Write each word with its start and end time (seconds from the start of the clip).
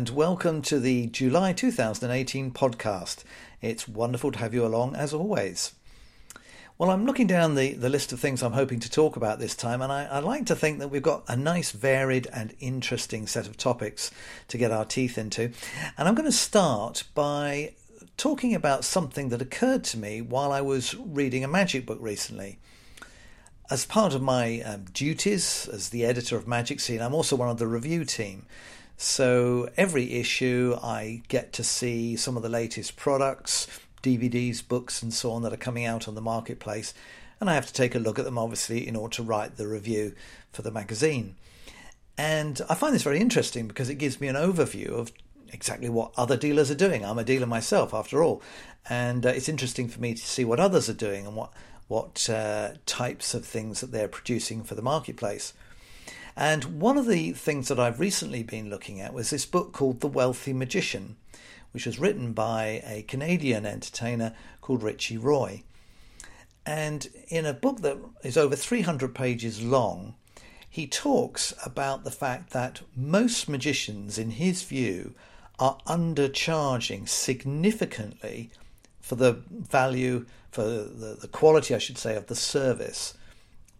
And 0.00 0.08
welcome 0.08 0.62
to 0.62 0.80
the 0.80 1.08
July 1.08 1.52
2018 1.52 2.52
podcast. 2.52 3.22
It's 3.60 3.86
wonderful 3.86 4.32
to 4.32 4.38
have 4.38 4.54
you 4.54 4.64
along 4.64 4.96
as 4.96 5.12
always. 5.12 5.74
Well, 6.78 6.88
I'm 6.88 7.04
looking 7.04 7.26
down 7.26 7.54
the, 7.54 7.74
the 7.74 7.90
list 7.90 8.10
of 8.10 8.18
things 8.18 8.42
I'm 8.42 8.54
hoping 8.54 8.80
to 8.80 8.90
talk 8.90 9.16
about 9.16 9.38
this 9.38 9.54
time, 9.54 9.82
and 9.82 9.92
I, 9.92 10.06
I 10.06 10.20
like 10.20 10.46
to 10.46 10.56
think 10.56 10.78
that 10.78 10.88
we've 10.88 11.02
got 11.02 11.24
a 11.28 11.36
nice, 11.36 11.72
varied, 11.72 12.26
and 12.32 12.54
interesting 12.60 13.26
set 13.26 13.46
of 13.46 13.58
topics 13.58 14.10
to 14.48 14.56
get 14.56 14.70
our 14.70 14.86
teeth 14.86 15.18
into. 15.18 15.52
And 15.98 16.08
I'm 16.08 16.14
going 16.14 16.24
to 16.24 16.32
start 16.32 17.04
by 17.14 17.74
talking 18.16 18.54
about 18.54 18.86
something 18.86 19.28
that 19.28 19.42
occurred 19.42 19.84
to 19.84 19.98
me 19.98 20.22
while 20.22 20.50
I 20.50 20.62
was 20.62 20.94
reading 20.94 21.44
a 21.44 21.48
magic 21.48 21.84
book 21.84 21.98
recently. 22.00 22.58
As 23.70 23.84
part 23.84 24.14
of 24.14 24.22
my 24.22 24.62
um, 24.62 24.86
duties 24.94 25.68
as 25.70 25.90
the 25.90 26.06
editor 26.06 26.38
of 26.38 26.46
Magicseen, 26.46 27.02
I'm 27.02 27.14
also 27.14 27.36
one 27.36 27.50
of 27.50 27.58
the 27.58 27.66
review 27.66 28.06
team. 28.06 28.46
So 29.02 29.70
every 29.78 30.12
issue, 30.12 30.76
I 30.82 31.22
get 31.28 31.54
to 31.54 31.64
see 31.64 32.16
some 32.16 32.36
of 32.36 32.42
the 32.42 32.50
latest 32.50 32.96
products, 32.96 33.66
DVDs, 34.02 34.62
books, 34.68 35.02
and 35.02 35.10
so 35.10 35.32
on 35.32 35.40
that 35.40 35.54
are 35.54 35.56
coming 35.56 35.86
out 35.86 36.06
on 36.06 36.14
the 36.14 36.20
marketplace. 36.20 36.92
And 37.40 37.48
I 37.48 37.54
have 37.54 37.66
to 37.66 37.72
take 37.72 37.94
a 37.94 37.98
look 37.98 38.18
at 38.18 38.26
them, 38.26 38.36
obviously, 38.36 38.86
in 38.86 38.94
order 38.94 39.16
to 39.16 39.22
write 39.22 39.56
the 39.56 39.66
review 39.66 40.14
for 40.52 40.60
the 40.60 40.70
magazine. 40.70 41.36
And 42.18 42.60
I 42.68 42.74
find 42.74 42.94
this 42.94 43.02
very 43.02 43.20
interesting 43.20 43.66
because 43.66 43.88
it 43.88 43.94
gives 43.94 44.20
me 44.20 44.28
an 44.28 44.36
overview 44.36 44.90
of 44.90 45.12
exactly 45.50 45.88
what 45.88 46.12
other 46.18 46.36
dealers 46.36 46.70
are 46.70 46.74
doing. 46.74 47.02
I'm 47.02 47.18
a 47.18 47.24
dealer 47.24 47.46
myself, 47.46 47.94
after 47.94 48.22
all. 48.22 48.42
And 48.90 49.24
uh, 49.24 49.30
it's 49.30 49.48
interesting 49.48 49.88
for 49.88 49.98
me 49.98 50.12
to 50.12 50.22
see 50.22 50.44
what 50.44 50.60
others 50.60 50.90
are 50.90 50.92
doing 50.92 51.26
and 51.26 51.34
what, 51.34 51.54
what 51.88 52.28
uh, 52.28 52.72
types 52.84 53.32
of 53.32 53.46
things 53.46 53.80
that 53.80 53.92
they're 53.92 54.08
producing 54.08 54.62
for 54.62 54.74
the 54.74 54.82
marketplace. 54.82 55.54
And 56.36 56.80
one 56.80 56.96
of 56.96 57.06
the 57.06 57.32
things 57.32 57.68
that 57.68 57.80
I've 57.80 58.00
recently 58.00 58.42
been 58.42 58.70
looking 58.70 59.00
at 59.00 59.12
was 59.12 59.30
this 59.30 59.46
book 59.46 59.72
called 59.72 60.00
The 60.00 60.08
Wealthy 60.08 60.52
Magician, 60.52 61.16
which 61.72 61.86
was 61.86 61.98
written 61.98 62.32
by 62.32 62.82
a 62.84 63.02
Canadian 63.02 63.66
entertainer 63.66 64.34
called 64.60 64.82
Richy 64.82 65.22
Roy. 65.22 65.62
And 66.64 67.08
in 67.28 67.46
a 67.46 67.54
book 67.54 67.80
that 67.80 67.98
is 68.22 68.36
over 68.36 68.54
300 68.54 69.14
pages 69.14 69.62
long, 69.62 70.14
he 70.68 70.86
talks 70.86 71.52
about 71.64 72.04
the 72.04 72.10
fact 72.10 72.50
that 72.50 72.82
most 72.94 73.48
magicians, 73.48 74.18
in 74.18 74.30
his 74.30 74.62
view, 74.62 75.14
are 75.58 75.78
undercharging 75.86 77.08
significantly 77.08 78.50
for 79.00 79.16
the 79.16 79.32
value, 79.50 80.26
for 80.50 80.62
the, 80.62 81.18
the 81.20 81.28
quality, 81.28 81.74
I 81.74 81.78
should 81.78 81.98
say, 81.98 82.14
of 82.14 82.28
the 82.28 82.36
service 82.36 83.14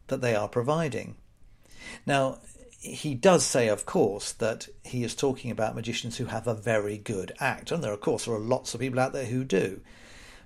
that 0.09 0.21
they 0.21 0.34
are 0.34 0.48
providing. 0.48 1.15
Now, 2.06 2.38
he 2.78 3.14
does 3.14 3.44
say, 3.44 3.69
of 3.69 3.84
course, 3.84 4.33
that 4.33 4.69
he 4.84 5.05
is 5.05 5.14
talking 5.14 5.50
about 5.50 5.74
magicians 5.74 6.16
who 6.16 6.27
have 6.27 6.47
a 6.47 6.55
very 6.55 6.97
good 6.97 7.32
act. 7.38 7.70
And 7.70 7.84
there, 7.84 7.92
of 7.92 8.00
course, 8.00 8.24
there 8.24 8.34
are 8.34 8.38
lots 8.38 8.72
of 8.74 8.80
people 8.80 8.98
out 8.98 9.12
there 9.12 9.27
who 9.27 9.44
do. 9.44 9.80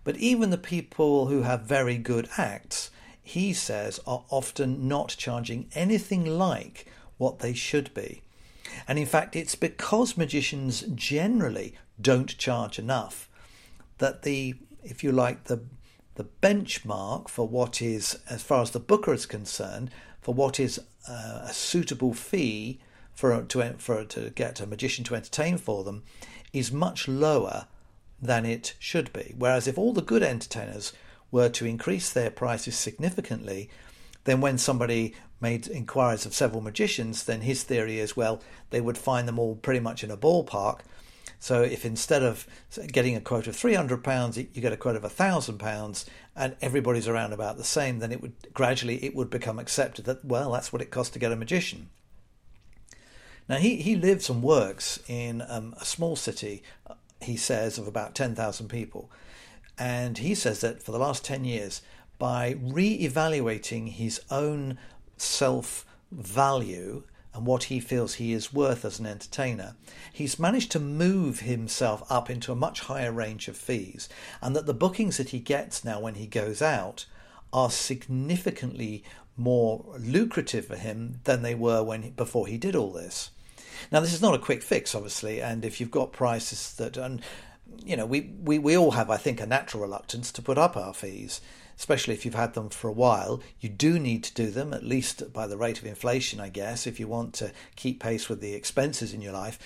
But 0.02 0.16
even 0.16 0.50
the 0.50 0.58
people 0.58 1.26
who 1.26 1.42
have 1.42 1.62
very 1.62 1.96
good 1.96 2.28
acts, 2.36 2.90
he 3.22 3.52
says, 3.52 4.00
are 4.06 4.24
often 4.30 4.88
not 4.88 5.14
charging 5.16 5.68
anything 5.74 6.24
like 6.26 6.86
what 7.16 7.38
they 7.38 7.54
should 7.54 7.94
be. 7.94 8.22
And 8.88 8.98
in 8.98 9.06
fact, 9.06 9.36
it's 9.36 9.54
because 9.54 10.16
magicians 10.16 10.82
generally 10.94 11.76
don't 12.00 12.36
charge 12.36 12.78
enough 12.78 13.28
that 13.98 14.22
the, 14.22 14.56
if 14.82 15.04
you 15.04 15.12
like, 15.12 15.44
the 15.44 15.60
the 16.16 16.26
benchmark 16.42 17.28
for 17.28 17.48
what 17.48 17.82
is, 17.82 18.18
as 18.30 18.42
far 18.42 18.62
as 18.62 18.70
the 18.70 18.80
booker 18.80 19.12
is 19.12 19.26
concerned, 19.26 19.90
for 20.24 20.34
what 20.34 20.58
is 20.58 20.80
uh, 21.08 21.42
a 21.44 21.52
suitable 21.52 22.14
fee 22.14 22.80
for 23.14 23.42
to 23.42 23.74
for 23.78 24.04
to 24.04 24.30
get 24.30 24.60
a 24.60 24.66
magician 24.66 25.04
to 25.04 25.14
entertain 25.14 25.58
for 25.58 25.84
them 25.84 26.02
is 26.52 26.72
much 26.72 27.06
lower 27.06 27.66
than 28.20 28.46
it 28.46 28.74
should 28.78 29.12
be. 29.12 29.34
Whereas 29.36 29.68
if 29.68 29.76
all 29.76 29.92
the 29.92 30.00
good 30.00 30.22
entertainers 30.22 30.94
were 31.30 31.50
to 31.50 31.66
increase 31.66 32.10
their 32.10 32.30
prices 32.30 32.74
significantly, 32.74 33.68
then 34.24 34.40
when 34.40 34.56
somebody 34.56 35.14
made 35.40 35.68
inquiries 35.68 36.24
of 36.24 36.32
several 36.32 36.62
magicians, 36.62 37.24
then 37.24 37.42
his 37.42 37.62
theory 37.62 37.98
is 37.98 38.16
well, 38.16 38.40
they 38.70 38.80
would 38.80 38.96
find 38.96 39.28
them 39.28 39.38
all 39.38 39.56
pretty 39.56 39.80
much 39.80 40.02
in 40.02 40.10
a 40.10 40.16
ballpark, 40.16 40.80
so 41.44 41.60
if 41.60 41.84
instead 41.84 42.22
of 42.22 42.46
getting 42.90 43.16
a 43.16 43.20
quote 43.20 43.46
of 43.46 43.54
three 43.54 43.74
hundred 43.74 44.02
pounds, 44.02 44.38
you 44.38 44.44
get 44.44 44.72
a 44.72 44.78
quote 44.78 44.96
of 44.96 45.04
a 45.04 45.10
thousand 45.10 45.58
pounds, 45.58 46.06
and 46.34 46.56
everybody's 46.62 47.06
around 47.06 47.34
about 47.34 47.58
the 47.58 47.64
same, 47.64 47.98
then 47.98 48.12
it 48.12 48.22
would 48.22 48.32
gradually 48.54 49.04
it 49.04 49.14
would 49.14 49.28
become 49.28 49.58
accepted 49.58 50.06
that 50.06 50.24
well, 50.24 50.52
that's 50.52 50.72
what 50.72 50.80
it 50.80 50.90
costs 50.90 51.12
to 51.12 51.18
get 51.18 51.32
a 51.32 51.36
magician. 51.36 51.90
Now 53.46 53.56
he 53.56 53.76
he 53.76 53.94
lives 53.94 54.30
and 54.30 54.42
works 54.42 54.98
in 55.06 55.42
um, 55.46 55.74
a 55.78 55.84
small 55.84 56.16
city. 56.16 56.62
He 57.20 57.36
says 57.36 57.76
of 57.76 57.86
about 57.86 58.14
ten 58.14 58.34
thousand 58.34 58.68
people, 58.68 59.10
and 59.78 60.16
he 60.16 60.34
says 60.34 60.62
that 60.62 60.82
for 60.82 60.92
the 60.92 60.98
last 60.98 61.26
ten 61.26 61.44
years, 61.44 61.82
by 62.18 62.56
re-evaluating 62.58 63.88
his 63.88 64.18
own 64.30 64.78
self 65.18 65.84
value 66.10 67.02
and 67.34 67.44
what 67.44 67.64
he 67.64 67.80
feels 67.80 68.14
he 68.14 68.32
is 68.32 68.52
worth 68.52 68.84
as 68.84 69.00
an 69.00 69.06
entertainer, 69.06 69.74
he's 70.12 70.38
managed 70.38 70.70
to 70.70 70.80
move 70.80 71.40
himself 71.40 72.02
up 72.10 72.30
into 72.30 72.52
a 72.52 72.56
much 72.56 72.80
higher 72.80 73.12
range 73.12 73.48
of 73.48 73.56
fees, 73.56 74.08
and 74.40 74.54
that 74.54 74.66
the 74.66 74.72
bookings 74.72 75.16
that 75.16 75.30
he 75.30 75.40
gets 75.40 75.84
now 75.84 75.98
when 75.98 76.14
he 76.14 76.26
goes 76.26 76.62
out 76.62 77.06
are 77.52 77.70
significantly 77.70 79.02
more 79.36 79.84
lucrative 79.98 80.66
for 80.66 80.76
him 80.76 81.20
than 81.24 81.42
they 81.42 81.54
were 81.54 81.82
when 81.82 82.10
before 82.10 82.46
he 82.46 82.56
did 82.56 82.76
all 82.76 82.92
this. 82.92 83.30
Now, 83.90 84.00
this 84.00 84.14
is 84.14 84.22
not 84.22 84.34
a 84.34 84.38
quick 84.38 84.62
fix, 84.62 84.94
obviously, 84.94 85.42
and 85.42 85.64
if 85.64 85.80
you've 85.80 85.90
got 85.90 86.12
prices 86.12 86.74
that, 86.76 86.96
and 86.96 87.20
you 87.84 87.96
know, 87.96 88.06
we, 88.06 88.32
we, 88.42 88.58
we 88.58 88.76
all 88.76 88.92
have, 88.92 89.10
I 89.10 89.16
think, 89.16 89.40
a 89.40 89.46
natural 89.46 89.82
reluctance 89.82 90.30
to 90.32 90.42
put 90.42 90.58
up 90.58 90.76
our 90.76 90.94
fees 90.94 91.40
especially 91.78 92.14
if 92.14 92.24
you've 92.24 92.34
had 92.34 92.54
them 92.54 92.68
for 92.68 92.88
a 92.88 92.92
while. 92.92 93.40
You 93.60 93.68
do 93.68 93.98
need 93.98 94.24
to 94.24 94.34
do 94.34 94.50
them, 94.50 94.72
at 94.72 94.84
least 94.84 95.32
by 95.32 95.46
the 95.46 95.56
rate 95.56 95.78
of 95.78 95.86
inflation, 95.86 96.40
I 96.40 96.48
guess, 96.48 96.86
if 96.86 97.00
you 97.00 97.08
want 97.08 97.34
to 97.34 97.52
keep 97.76 98.00
pace 98.00 98.28
with 98.28 98.40
the 98.40 98.54
expenses 98.54 99.12
in 99.12 99.20
your 99.20 99.32
life. 99.32 99.58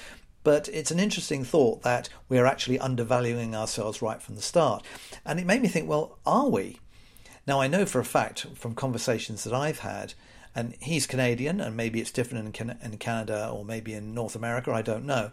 But 0.45 0.69
it's 0.69 0.91
an 0.91 1.01
interesting 1.01 1.45
thought 1.45 1.83
that 1.83 2.09
we're 2.29 2.47
actually 2.47 2.79
undervaluing 2.79 3.55
ourselves 3.55 4.01
right 4.01 4.23
from 4.23 4.35
the 4.37 4.43
start. 4.43 4.85
And 5.25 5.39
it 5.39 5.47
made 5.47 5.63
me 5.63 5.69
think, 5.69 5.89
well, 5.89 6.19
are 6.25 6.49
we? 6.49 6.79
Now, 7.47 7.61
I 7.61 7.67
know 7.67 7.87
for 7.87 7.99
a 8.01 8.05
fact 8.05 8.47
from 8.55 8.75
conversations 8.75 9.45
that 9.45 9.55
I've 9.55 9.81
had, 9.81 10.15
and 10.55 10.75
he's 10.81 11.07
Canadian, 11.07 11.61
and 11.61 11.77
maybe 11.77 12.01
it's 12.01 12.11
different 12.11 12.61
in, 12.61 12.99
Canada 12.99 13.51
or 13.53 13.65
maybe 13.65 13.95
in 13.95 14.15
North 14.15 14.37
America, 14.37 14.73
I 14.73 14.83
don't 14.83 15.05
know 15.05 15.31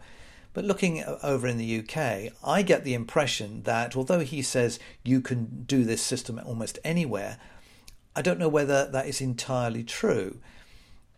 but 0.55 0.63
looking 0.63 1.03
over 1.21 1.47
in 1.47 1.57
the 1.57 1.79
UK, 1.79 2.31
I 2.41 2.61
get 2.61 2.85
the 2.85 2.93
impression 2.93 3.63
that 3.63 3.97
although 3.97 4.21
he 4.21 4.41
says 4.41 4.79
you 5.03 5.19
can 5.19 5.65
do 5.67 5.83
this 5.83 6.01
system 6.01 6.39
almost 6.45 6.79
anywhere, 6.85 7.37
I 8.15 8.21
don't 8.21 8.39
know 8.39 8.47
whether 8.47 8.89
that 8.89 9.05
is 9.05 9.19
entirely 9.19 9.83
true. 9.83 10.39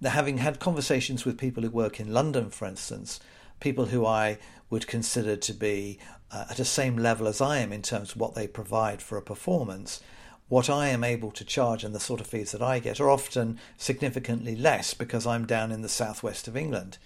Now, 0.02 0.10
having 0.10 0.40
had 0.40 0.60
conversations 0.60 1.24
with 1.24 1.38
people 1.38 1.62
who 1.62 1.70
work 1.70 2.00
in 2.00 2.12
London, 2.12 2.50
for 2.50 2.68
instance, 2.68 3.20
people 3.60 3.86
who 3.86 4.08
I 4.08 4.40
would 4.72 4.88
consider 4.88 5.36
to 5.36 5.54
be 5.54 6.00
uh, 6.32 6.46
at 6.50 6.58
the 6.58 6.66
same 6.66 6.98
level 6.98 7.28
as 7.28 7.40
I 7.40 7.60
am 7.60 7.72
in 7.72 7.84
terms 7.84 8.14
of 8.14 8.18
what 8.18 8.34
they 8.34 8.48
provide 8.48 9.04
for 9.04 9.20
a 9.20 9.22
performance, 9.22 10.02
what 10.50 10.68
I 10.68 10.88
am 10.88 11.04
able 11.04 11.30
to 11.30 11.46
charge 11.46 11.84
and 11.84 11.94
the 11.94 12.00
sort 12.00 12.22
of 12.22 12.28
fees 12.28 12.54
that 12.54 12.64
I 12.64 12.80
get 12.80 13.00
are 13.00 13.12
often 13.12 13.60
significantly 13.78 14.56
less 14.56 14.96
because 14.96 15.28
I'm 15.28 15.46
down 15.46 15.72
in 15.72 15.84
the 15.84 15.90
southwest 15.90 16.48
of 16.48 16.58
England. 16.58 16.98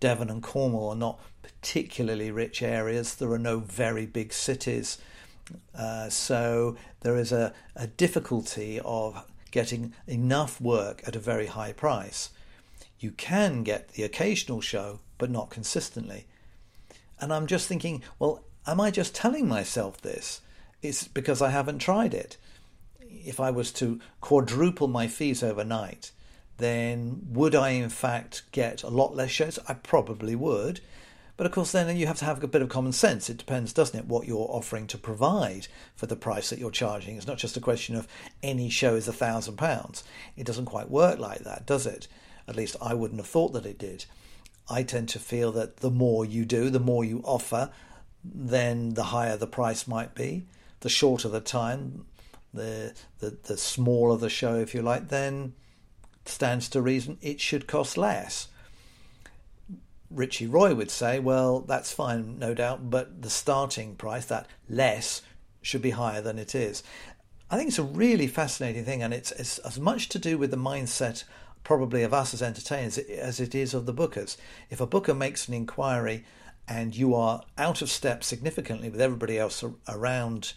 Devon 0.00 0.30
and 0.30 0.42
Cornwall 0.42 0.90
are 0.90 0.96
not 0.96 1.20
particularly 1.42 2.30
rich 2.30 2.62
areas. 2.62 3.14
There 3.14 3.30
are 3.32 3.38
no 3.38 3.58
very 3.58 4.06
big 4.06 4.32
cities. 4.32 4.98
Uh, 5.76 6.08
so 6.08 6.76
there 7.00 7.16
is 7.16 7.32
a, 7.32 7.52
a 7.76 7.86
difficulty 7.86 8.80
of 8.84 9.24
getting 9.50 9.92
enough 10.06 10.60
work 10.60 11.02
at 11.06 11.16
a 11.16 11.20
very 11.20 11.46
high 11.46 11.72
price. 11.72 12.30
You 12.98 13.10
can 13.12 13.62
get 13.62 13.90
the 13.90 14.02
occasional 14.02 14.60
show, 14.60 15.00
but 15.18 15.30
not 15.30 15.50
consistently. 15.50 16.26
And 17.20 17.32
I'm 17.32 17.46
just 17.46 17.66
thinking, 17.68 18.02
well, 18.18 18.44
am 18.66 18.80
I 18.80 18.90
just 18.90 19.14
telling 19.14 19.48
myself 19.48 20.00
this? 20.00 20.40
It's 20.82 21.06
because 21.06 21.42
I 21.42 21.50
haven't 21.50 21.80
tried 21.80 22.14
it. 22.14 22.36
If 23.00 23.40
I 23.40 23.50
was 23.50 23.72
to 23.72 24.00
quadruple 24.20 24.88
my 24.88 25.08
fees 25.08 25.42
overnight, 25.42 26.12
then 26.60 27.20
would 27.30 27.54
I 27.54 27.70
in 27.70 27.88
fact 27.88 28.42
get 28.52 28.82
a 28.82 28.88
lot 28.88 29.16
less 29.16 29.30
shows? 29.30 29.58
I 29.68 29.74
probably 29.74 30.34
would. 30.36 30.80
But 31.36 31.46
of 31.46 31.52
course, 31.52 31.72
then 31.72 31.96
you 31.96 32.06
have 32.06 32.18
to 32.18 32.26
have 32.26 32.42
a 32.44 32.46
bit 32.46 32.60
of 32.60 32.68
common 32.68 32.92
sense. 32.92 33.30
It 33.30 33.38
depends, 33.38 33.72
doesn't 33.72 33.98
it, 33.98 34.04
what 34.04 34.28
you're 34.28 34.46
offering 34.50 34.86
to 34.88 34.98
provide 34.98 35.68
for 35.96 36.04
the 36.04 36.14
price 36.14 36.50
that 36.50 36.58
you're 36.58 36.70
charging. 36.70 37.16
It's 37.16 37.26
not 37.26 37.38
just 37.38 37.56
a 37.56 37.60
question 37.60 37.96
of 37.96 38.06
any 38.42 38.68
show 38.68 38.94
is 38.94 39.08
a 39.08 39.12
thousand 39.12 39.56
pounds. 39.56 40.04
It 40.36 40.44
doesn't 40.44 40.66
quite 40.66 40.90
work 40.90 41.18
like 41.18 41.40
that, 41.44 41.64
does 41.64 41.86
it? 41.86 42.08
At 42.46 42.56
least 42.56 42.76
I 42.82 42.92
wouldn't 42.92 43.20
have 43.20 43.26
thought 43.26 43.54
that 43.54 43.64
it 43.64 43.78
did. 43.78 44.04
I 44.68 44.82
tend 44.82 45.08
to 45.10 45.18
feel 45.18 45.50
that 45.52 45.78
the 45.78 45.90
more 45.90 46.26
you 46.26 46.44
do, 46.44 46.68
the 46.68 46.78
more 46.78 47.04
you 47.04 47.22
offer, 47.24 47.70
then 48.22 48.92
the 48.92 49.04
higher 49.04 49.38
the 49.38 49.46
price 49.46 49.88
might 49.88 50.14
be. 50.14 50.46
The 50.80 50.90
shorter 50.90 51.30
the 51.30 51.40
time, 51.40 52.04
the 52.52 52.92
the, 53.20 53.38
the 53.44 53.56
smaller 53.56 54.18
the 54.18 54.28
show, 54.28 54.56
if 54.56 54.74
you 54.74 54.82
like, 54.82 55.08
then 55.08 55.54
stands 56.30 56.68
to 56.70 56.82
reason 56.82 57.18
it 57.20 57.40
should 57.40 57.66
cost 57.66 57.96
less. 57.96 58.48
Richy 60.12 60.52
Roy 60.52 60.74
would 60.74 60.90
say, 60.90 61.20
well, 61.20 61.60
that's 61.60 61.92
fine, 61.92 62.38
no 62.38 62.52
doubt, 62.52 62.90
but 62.90 63.22
the 63.22 63.30
starting 63.30 63.94
price, 63.94 64.26
that 64.26 64.46
less, 64.68 65.22
should 65.62 65.82
be 65.82 65.90
higher 65.90 66.20
than 66.20 66.38
it 66.38 66.54
is. 66.54 66.82
I 67.50 67.56
think 67.56 67.68
it's 67.68 67.78
a 67.78 67.84
really 67.84 68.26
fascinating 68.26 68.84
thing, 68.84 69.02
and 69.02 69.14
it's, 69.14 69.30
it's 69.32 69.58
as 69.58 69.78
much 69.78 70.08
to 70.10 70.18
do 70.18 70.38
with 70.38 70.50
the 70.50 70.56
mindset 70.56 71.24
probably 71.62 72.02
of 72.02 72.14
us 72.14 72.32
as 72.34 72.42
entertainers 72.42 72.98
as 72.98 73.38
it 73.40 73.54
is 73.54 73.74
of 73.74 73.86
the 73.86 73.94
bookers. 73.94 74.36
If 74.70 74.80
a 74.80 74.86
booker 74.86 75.14
makes 75.14 75.46
an 75.46 75.54
inquiry 75.54 76.24
and 76.66 76.96
you 76.96 77.14
are 77.14 77.42
out 77.58 77.82
of 77.82 77.90
step 77.90 78.24
significantly 78.24 78.88
with 78.88 79.00
everybody 79.00 79.38
else 79.38 79.62
around 79.88 80.54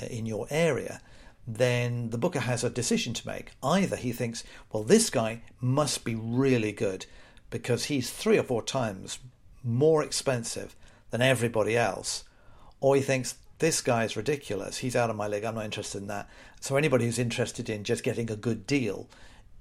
uh, 0.00 0.06
in 0.06 0.26
your 0.26 0.46
area, 0.50 1.00
then 1.46 2.10
the 2.10 2.18
booker 2.18 2.40
has 2.40 2.62
a 2.62 2.70
decision 2.70 3.14
to 3.14 3.26
make. 3.26 3.52
Either 3.62 3.96
he 3.96 4.12
thinks, 4.12 4.44
well, 4.72 4.84
this 4.84 5.10
guy 5.10 5.42
must 5.60 6.04
be 6.04 6.14
really 6.14 6.72
good 6.72 7.06
because 7.50 7.84
he's 7.84 8.10
three 8.10 8.38
or 8.38 8.42
four 8.42 8.62
times 8.62 9.18
more 9.64 10.02
expensive 10.02 10.74
than 11.10 11.22
everybody 11.22 11.76
else, 11.76 12.24
or 12.80 12.96
he 12.96 13.02
thinks, 13.02 13.36
this 13.58 13.80
guy 13.80 14.02
is 14.02 14.16
ridiculous. 14.16 14.78
He's 14.78 14.96
out 14.96 15.08
of 15.08 15.14
my 15.14 15.28
league. 15.28 15.44
I'm 15.44 15.54
not 15.54 15.64
interested 15.64 15.98
in 15.98 16.08
that. 16.08 16.28
So 16.60 16.74
anybody 16.74 17.04
who's 17.04 17.18
interested 17.18 17.70
in 17.70 17.84
just 17.84 18.02
getting 18.02 18.28
a 18.28 18.34
good 18.34 18.66
deal 18.66 19.08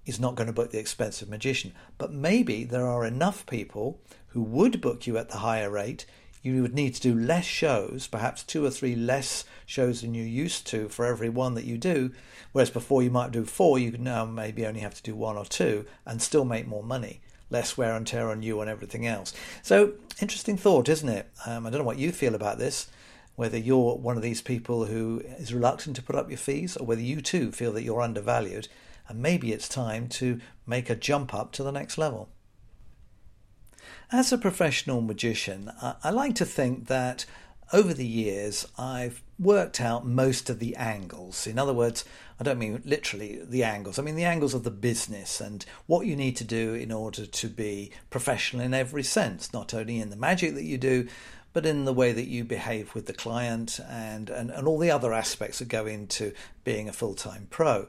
is 0.08 0.20
not 0.20 0.34
going 0.34 0.48
to 0.48 0.54
book 0.54 0.72
the 0.72 0.80
expensive 0.80 1.30
magician. 1.30 1.74
But 2.00 2.12
maybe 2.12 2.64
there 2.64 2.88
are 2.88 3.06
enough 3.06 3.46
people 3.46 4.00
who 4.30 4.42
would 4.42 4.82
book 4.82 5.06
you 5.06 5.20
at 5.20 5.30
the 5.30 5.38
higher 5.38 5.70
rate. 5.70 6.08
You 6.42 6.62
would 6.62 6.74
need 6.74 6.96
to 6.96 7.02
do 7.02 7.14
less 7.14 7.46
shows, 7.46 8.08
perhaps 8.08 8.44
two 8.44 8.66
or 8.66 8.72
three 8.72 8.96
less 8.96 9.46
shows 9.66 10.02
than 10.02 10.14
you 10.14 10.24
used 10.24 10.66
to 10.68 10.90
for 10.90 11.06
every 11.06 11.30
one 11.30 11.54
that 11.54 11.66
you 11.66 11.78
do. 11.78 12.12
Whereas 12.52 12.70
before 12.70 13.04
you 13.04 13.12
might 13.12 13.32
do 13.32 13.46
four, 13.46 13.78
you 13.78 13.92
could 13.92 14.02
now 14.02 14.26
maybe 14.26 14.66
only 14.66 14.80
have 14.80 14.96
to 14.96 15.04
do 15.04 15.16
one 15.16 15.38
or 15.38 15.46
two 15.46 15.86
and 16.06 16.22
still 16.22 16.46
make 16.46 16.68
more 16.68 16.84
money. 16.84 17.22
Less 17.50 17.78
wear 17.78 17.96
and 17.96 18.08
tear 18.08 18.30
on 18.30 18.42
you 18.42 18.62
and 18.62 18.70
everything 18.70 19.06
else. 19.06 19.34
So, 19.62 19.94
interesting 20.22 20.58
thought, 20.58 20.90
isn't 20.90 21.10
it? 21.10 21.30
Um, 21.46 21.68
I 21.68 21.70
don't 21.70 21.82
know 21.82 21.86
what 21.86 22.00
you 22.00 22.12
feel 22.12 22.36
about 22.36 22.58
this 22.58 22.88
whether 23.36 23.58
you're 23.58 23.96
one 23.96 24.18
of 24.18 24.22
these 24.22 24.42
people 24.42 24.86
who 24.86 25.20
is 25.40 25.54
reluctant 25.54 25.96
to 25.96 26.04
put 26.04 26.16
up 26.16 26.30
your 26.30 26.38
fees 26.38 26.78
or 26.78 26.86
whether 26.86 27.02
you 27.02 27.22
too 27.22 27.52
feel 27.52 27.72
that 27.72 27.84
you're 27.84 28.02
undervalued 28.02 28.68
and 29.08 29.20
maybe 29.20 29.52
it's 29.52 29.68
time 29.68 30.08
to 30.08 30.40
make 30.68 30.90
a 30.90 30.96
jump 30.96 31.34
up 31.34 31.52
to 31.52 31.64
the 31.64 31.72
next 31.72 31.98
level. 31.98 32.30
As 34.14 34.34
a 34.34 34.38
professional 34.38 35.00
magician, 35.00 35.72
I, 35.82 36.10
like 36.10 36.36
to 36.36 36.46
think 36.46 36.88
that 36.88 37.26
over 37.72 37.94
the 37.94 38.06
years 38.06 38.68
I've 38.78 39.24
worked 39.40 39.80
out 39.80 40.06
most 40.06 40.50
of 40.50 40.60
the 40.60 40.76
angles. 40.76 41.48
In 41.48 41.58
other 41.58 41.74
words, 41.74 42.04
I 42.38 42.44
don't 42.44 42.60
mean 42.60 42.82
literally 42.84 43.40
the 43.42 43.64
angles, 43.64 43.98
I 43.98 44.02
mean 44.02 44.16
the 44.16 44.26
angles 44.26 44.54
of 44.54 44.66
the 44.66 44.70
business 44.70 45.40
and 45.40 45.66
what 45.88 46.06
you 46.06 46.18
need 46.18 46.36
to 46.38 46.44
do 46.44 46.74
in 46.74 46.92
order 46.92 47.26
to 47.26 47.48
be 47.48 47.92
professional 48.10 48.66
in 48.66 48.74
every 48.74 49.04
sense, 49.04 49.54
not 49.54 49.74
only 49.74 50.02
in 50.02 50.10
the 50.10 50.18
magic 50.18 50.56
that 50.56 50.66
you 50.66 50.78
do, 50.78 51.08
but 51.54 51.66
in 51.66 51.86
the 51.86 51.94
way 51.94 52.12
that 52.12 52.28
you 52.28 52.44
behave 52.44 52.94
with 52.94 53.06
the 53.06 53.14
client 53.14 53.80
and, 53.88 54.30
and, 54.30 54.50
and 54.50 54.68
all 54.68 54.78
the 54.78 54.92
other 54.92 55.14
aspects 55.14 55.60
that 55.60 55.70
go 55.70 55.86
into 55.86 56.34
being 56.66 56.90
a 56.90 56.94
full 56.94 57.14
time 57.14 57.48
pro. 57.50 57.88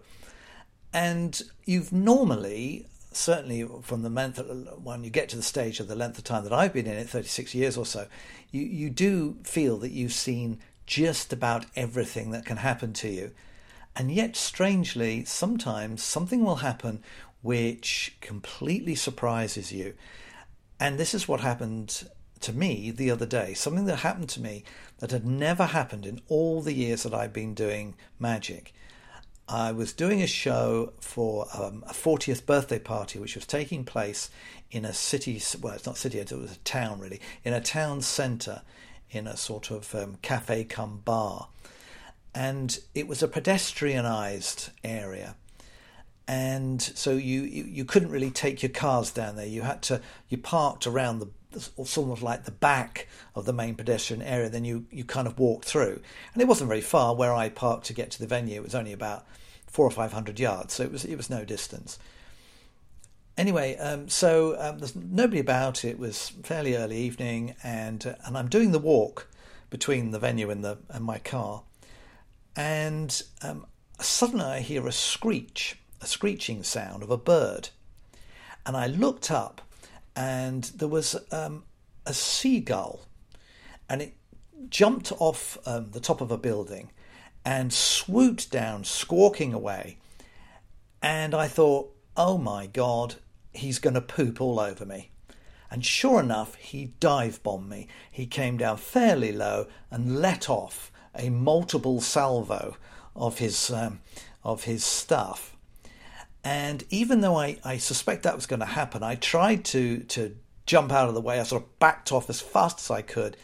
And 0.93 1.43
you've 1.65 1.93
normally, 1.93 2.87
certainly 3.17 3.67
from 3.83 4.03
the 4.03 4.11
length 4.11 4.41
when 4.83 5.05
you 5.05 5.11
get 5.11 5.29
to 5.31 5.37
the 5.37 5.43
stage 5.43 5.81
of 5.81 5.89
the 5.89 5.95
length 5.95 6.19
of 6.19 6.25
time 6.25 6.45
that 6.45 6.53
I've 6.53 6.73
been 6.73 6.87
in 6.87 6.97
it, 6.97 7.09
36 7.09 7.55
years 7.55 7.77
or 7.77 7.87
so, 7.87 8.07
you, 8.51 8.63
you 8.63 8.91
do 8.91 9.37
feel 9.45 9.79
that 9.79 9.93
you've 9.93 10.13
seen 10.13 10.59
just 10.87 11.33
about 11.33 11.67
everything 11.77 12.31
that 12.31 12.45
can 12.45 12.59
happen 12.59 12.93
to 12.95 13.09
you. 13.09 13.33
And 13.95 14.11
yet, 14.11 14.37
strangely, 14.37 15.25
sometimes 15.25 16.03
something 16.03 16.45
will 16.45 16.57
happen 16.57 17.03
which 17.43 18.17
completely 18.21 18.95
surprises 18.95 19.73
you. 19.73 19.95
And 20.81 20.99
this 20.99 21.15
is 21.15 21.29
what 21.29 21.41
happened 21.41 22.09
to 22.41 22.53
me 22.53 22.91
the 22.91 23.11
other 23.11 23.27
day. 23.27 23.55
Something 23.55 23.87
that 23.87 23.97
happened 23.97 24.29
to 24.31 24.41
me 24.41 24.65
that 24.99 25.11
had 25.11 25.27
never 25.27 25.67
happened 25.67 26.07
in 26.07 26.21
all 26.29 26.63
the 26.63 26.73
years 26.73 27.03
that 27.03 27.15
I've 27.15 27.33
been 27.33 27.55
doing 27.55 27.95
magic. 28.19 28.73
I 29.49 29.73
was 29.73 29.93
doing 29.93 30.23
a 30.23 30.27
show 30.27 30.93
for 31.01 31.47
um, 31.53 31.85
a 31.87 31.93
40th 31.93 32.47
birthday 32.47 32.79
party, 32.79 33.19
which 33.19 33.35
was 33.35 33.47
taking 33.47 33.85
place 33.85 34.31
in 34.71 34.85
a 34.85 34.93
city, 34.93 35.41
well, 35.61 35.75
it's 35.75 35.87
not 35.87 35.97
city, 35.97 36.19
it 36.19 36.33
was 36.33 36.53
a 36.53 36.59
town 36.59 37.01
really, 37.01 37.21
in 37.45 37.53
a 37.53 37.61
town 37.61 38.01
centre, 38.01 38.63
in 39.11 39.27
a 39.27 39.37
sort 39.37 39.71
of 39.71 39.95
um, 39.95 40.17
cafe 40.23 40.65
come 40.65 41.03
bar. 41.05 41.49
And 42.35 42.79
it 42.95 43.07
was 43.07 43.23
a 43.23 43.29
pedestrianised 43.29 44.71
area. 44.83 45.37
And 46.27 46.81
so 46.81 47.11
you, 47.11 47.43
you, 47.43 47.65
you 47.65 47.85
couldn't 47.85 48.11
really 48.11 48.31
take 48.31 48.63
your 48.63 48.71
cars 48.71 49.11
down 49.11 49.37
there. 49.37 49.45
You 49.47 49.63
had 49.63 49.83
to, 49.83 50.01
you 50.29 50.39
parked 50.39 50.87
around 50.87 51.19
the 51.19 51.29
sort 51.61 52.11
of 52.11 52.23
like 52.23 52.45
the 52.45 52.51
back 52.51 53.09
of 53.35 53.45
the 53.45 53.53
main 53.53 53.75
pedestrian 53.75 54.23
area, 54.23 54.49
then 54.49 54.65
you, 54.65 54.87
you 54.91 55.05
kind 55.05 55.27
of 55.27 55.39
walk 55.39 55.65
through. 55.65 56.01
And 56.33 56.43
it 56.43 56.49
wasn't 56.49 56.69
very 56.69 56.81
far 56.81 57.15
where 57.15 57.33
I 57.33 57.49
parked 57.49 57.87
to 57.87 57.93
get 57.93 58.11
to 58.13 58.19
the 58.19 58.27
venue. 58.27 58.57
It 58.57 58.65
was 58.65 58.75
only 58.75 58.93
about 58.93 59.27
four 59.67 59.87
or 59.87 59.91
five 59.91 60.13
hundred 60.13 60.39
yards, 60.39 60.75
so 60.75 60.83
it 60.83 60.93
was 60.93 61.05
it 61.05 61.17
was 61.17 61.31
no 61.31 61.45
distance. 61.45 61.99
Anyway, 63.39 63.77
um, 63.79 64.09
so 64.09 64.55
um, 64.61 64.79
there's 64.79 64.95
nobody 64.95 65.41
about. 65.41 65.85
It 65.85 65.99
was 65.99 66.29
fairly 66.43 66.77
early 66.77 66.99
evening, 66.99 67.55
and 67.63 68.07
uh, 68.07 68.15
and 68.27 68.37
I'm 68.37 68.49
doing 68.49 68.73
the 68.73 68.79
walk 68.79 69.29
between 69.71 70.11
the 70.11 70.19
venue 70.19 70.51
and 70.51 70.63
the 70.63 70.79
and 70.91 71.05
my 71.05 71.19
car, 71.19 71.63
and 72.55 73.23
um, 73.43 73.67
suddenly 73.99 74.45
I 74.45 74.61
hear 74.61 74.87
a 74.87 74.93
screech, 74.93 75.79
a 76.03 76.07
screeching 76.07 76.63
sound 76.63 77.03
of 77.03 77.11
a 77.11 77.17
bird, 77.17 77.71
and 78.67 78.77
I 78.77 78.87
looked 78.87 79.31
up 79.31 79.63
and 80.15 80.65
there 80.65 80.89
was 80.89 81.17
um, 81.31 81.65
a 82.07 82.15
seagull, 82.15 83.01
and 83.89 84.03
it 84.03 84.15
jumped 84.69 85.13
off 85.19 85.59
um, 85.67 85.91
the 85.91 86.01
top 86.01 86.21
of 86.21 86.31
a 86.31 86.39
building 86.39 86.91
and 87.45 87.73
swooped 87.73 88.51
down, 88.51 88.85
squawking 88.85 89.53
away. 89.53 89.99
And 91.03 91.35
I 91.35 91.49
thought, 91.49 91.95
oh 92.17 92.39
my 92.39 92.67
God, 92.67 93.17
he's 93.53 93.79
going 93.79 93.95
to 93.95 94.01
poop 94.01 94.41
all 94.41 94.61
over 94.61 94.85
me. 94.85 95.11
And 95.71 95.85
sure 95.85 96.21
enough, 96.21 96.55
he 96.57 96.93
dive 97.01 97.43
bombed 97.43 97.69
me. 97.69 97.89
He 98.11 98.27
came 98.27 98.59
down 98.59 98.77
fairly 98.77 99.33
low 99.33 99.67
and 99.91 100.21
let 100.21 100.49
off 100.51 100.93
a 101.15 101.31
multiple 101.31 102.01
salvo 102.01 102.77
of 103.17 103.39
his 103.39 103.71
um, 103.71 104.01
of 104.45 104.65
his 104.65 104.85
stuff. 104.85 105.52
And 106.45 106.85
even 106.91 107.21
though 107.21 107.37
I, 107.37 107.59
I 107.65 107.79
suspect 107.79 108.25
that 108.25 108.35
was 108.35 108.47
going 108.47 108.61
to 108.61 108.67
happen, 108.67 109.03
I 109.03 109.15
tried 109.15 109.65
to, 109.67 110.01
to 110.01 110.37
jump 110.67 110.91
out 110.93 111.09
of 111.09 111.15
the 111.15 111.21
way. 111.21 111.39
I 111.39 111.45
sort 111.45 111.63
of 111.63 111.79
backed 111.79 112.13
off 112.13 112.29
as 112.29 112.41
fast 112.41 112.81
as 112.81 112.91
I 112.91 113.03
could. 113.03 113.37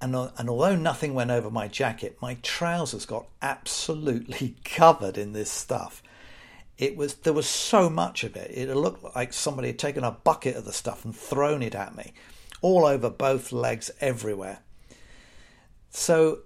And, 0.00 0.14
and 0.14 0.48
although 0.48 0.76
nothing 0.76 1.14
went 1.14 1.30
over 1.30 1.50
my 1.50 1.68
jacket, 1.68 2.16
my 2.22 2.34
trousers 2.42 3.04
got 3.04 3.26
absolutely 3.42 4.56
covered 4.64 5.18
in 5.18 5.32
this 5.32 5.50
stuff. 5.50 6.02
It 6.78 6.96
was 6.96 7.14
there 7.14 7.32
was 7.32 7.48
so 7.48 7.90
much 7.90 8.22
of 8.22 8.36
it. 8.36 8.52
It 8.52 8.72
looked 8.72 9.16
like 9.16 9.32
somebody 9.32 9.68
had 9.68 9.80
taken 9.80 10.04
a 10.04 10.12
bucket 10.12 10.54
of 10.54 10.64
the 10.64 10.72
stuff 10.72 11.04
and 11.04 11.14
thrown 11.14 11.60
it 11.60 11.74
at 11.74 11.96
me, 11.96 12.12
all 12.62 12.86
over 12.86 13.10
both 13.10 13.50
legs, 13.50 13.90
everywhere. 14.00 14.60
So 15.90 16.40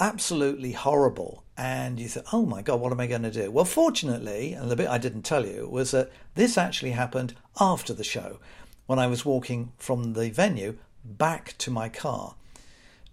absolutely 0.00 0.72
horrible. 0.72 1.44
And 1.60 2.00
you 2.00 2.08
think, 2.08 2.32
oh 2.32 2.46
my 2.46 2.62
God, 2.62 2.80
what 2.80 2.90
am 2.90 3.00
I 3.00 3.06
going 3.06 3.20
to 3.20 3.30
do? 3.30 3.50
Well, 3.50 3.66
fortunately, 3.66 4.54
and 4.54 4.70
the 4.70 4.76
bit 4.76 4.88
I 4.88 4.96
didn't 4.96 5.26
tell 5.26 5.44
you 5.44 5.68
was 5.68 5.90
that 5.90 6.10
this 6.34 6.56
actually 6.56 6.92
happened 6.92 7.34
after 7.60 7.92
the 7.92 8.02
show 8.02 8.38
when 8.86 8.98
I 8.98 9.06
was 9.06 9.26
walking 9.26 9.72
from 9.76 10.14
the 10.14 10.30
venue 10.30 10.78
back 11.04 11.54
to 11.58 11.70
my 11.70 11.90
car. 11.90 12.34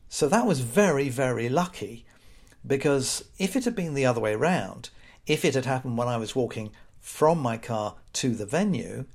So 0.08 0.30
that 0.30 0.48
was 0.48 0.62
very, 0.62 1.10
very 1.10 1.50
lucky 1.50 2.06
because 2.66 3.26
if 3.38 3.58
it 3.58 3.66
had 3.66 3.76
been 3.76 3.96
the 3.96 4.06
other 4.06 4.22
way 4.22 4.34
round, 4.34 4.92
if 5.26 5.44
it 5.44 5.54
had 5.54 5.66
happened 5.66 5.98
when 5.98 6.08
I 6.08 6.16
was 6.16 6.34
walking 6.34 6.72
from 7.02 7.40
my 7.40 7.58
car 7.58 7.96
to 8.14 8.34
the 8.34 8.46
venue, 8.46 9.08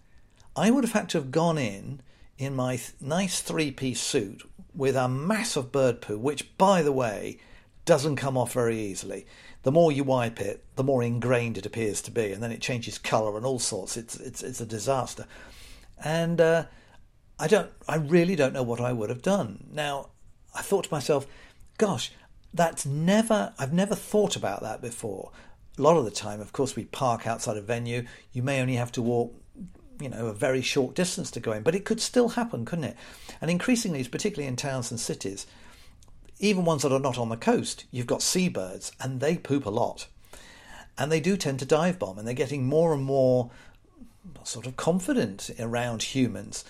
I 0.54 0.70
would 0.70 0.84
have 0.84 0.92
had 0.92 1.08
to 1.08 1.18
have 1.18 1.30
gone 1.30 1.56
in 1.56 2.02
in 2.36 2.54
my 2.54 2.78
nice 3.00 3.40
three 3.40 3.70
piece 3.70 4.02
suit 4.02 4.42
with 4.74 4.94
a 4.94 5.08
massive 5.08 5.72
bird 5.72 6.02
poo, 6.02 6.18
which, 6.18 6.58
by 6.58 6.82
the 6.82 6.92
way, 6.92 7.38
doesn't 7.84 8.16
come 8.16 8.36
off 8.36 8.52
very 8.52 8.78
easily. 8.78 9.26
The 9.62 9.72
more 9.72 9.92
you 9.92 10.04
wipe 10.04 10.40
it, 10.40 10.64
the 10.76 10.84
more 10.84 11.02
ingrained 11.02 11.58
it 11.58 11.66
appears 11.66 12.02
to 12.02 12.10
be, 12.10 12.32
and 12.32 12.42
then 12.42 12.52
it 12.52 12.60
changes 12.60 12.98
colour 12.98 13.36
and 13.36 13.46
all 13.46 13.58
sorts. 13.58 13.96
It's 13.96 14.16
it's 14.16 14.42
it's 14.42 14.60
a 14.60 14.66
disaster, 14.66 15.26
and 16.04 16.40
uh, 16.40 16.64
I 17.38 17.48
don't, 17.48 17.70
I 17.88 17.96
really 17.96 18.36
don't 18.36 18.52
know 18.52 18.62
what 18.62 18.80
I 18.80 18.92
would 18.92 19.10
have 19.10 19.22
done. 19.22 19.66
Now, 19.72 20.10
I 20.54 20.62
thought 20.62 20.84
to 20.84 20.94
myself, 20.94 21.26
gosh, 21.78 22.12
that's 22.54 22.86
never, 22.86 23.52
I've 23.58 23.72
never 23.72 23.94
thought 23.94 24.36
about 24.36 24.62
that 24.62 24.80
before. 24.80 25.32
A 25.78 25.82
lot 25.82 25.96
of 25.96 26.04
the 26.04 26.10
time, 26.10 26.40
of 26.40 26.52
course, 26.52 26.76
we 26.76 26.84
park 26.84 27.26
outside 27.26 27.56
a 27.56 27.62
venue. 27.62 28.04
You 28.32 28.42
may 28.42 28.60
only 28.60 28.76
have 28.76 28.92
to 28.92 29.02
walk 29.02 29.34
you 30.00 30.08
know 30.08 30.26
a 30.26 30.32
very 30.32 30.62
short 30.62 30.94
distance 30.94 31.30
to 31.30 31.40
go 31.40 31.52
in, 31.52 31.62
but 31.62 31.74
it 31.74 31.84
could 31.84 32.00
still 32.00 32.30
happen, 32.30 32.64
couldn't 32.64 32.84
it? 32.84 32.96
And 33.40 33.50
increasingly, 33.50 34.02
particularly 34.04 34.48
in 34.48 34.56
towns 34.56 34.90
and 34.90 34.98
cities, 34.98 35.46
even 36.42 36.64
ones 36.64 36.82
that 36.82 36.92
are 36.92 36.98
not 36.98 37.18
on 37.18 37.28
the 37.28 37.36
coast, 37.36 37.84
you've 37.92 38.06
got 38.06 38.20
seabirds 38.20 38.92
and 39.00 39.20
they 39.20 39.36
poop 39.36 39.64
a 39.64 39.70
lot. 39.70 40.08
And 40.98 41.10
they 41.10 41.20
do 41.20 41.36
tend 41.36 41.60
to 41.60 41.64
dive 41.64 41.98
bomb 41.98 42.18
and 42.18 42.26
they're 42.26 42.34
getting 42.34 42.66
more 42.66 42.92
and 42.92 43.02
more 43.02 43.50
sort 44.42 44.66
of 44.66 44.76
confident 44.76 45.50
around 45.58 46.02
humans. 46.02 46.64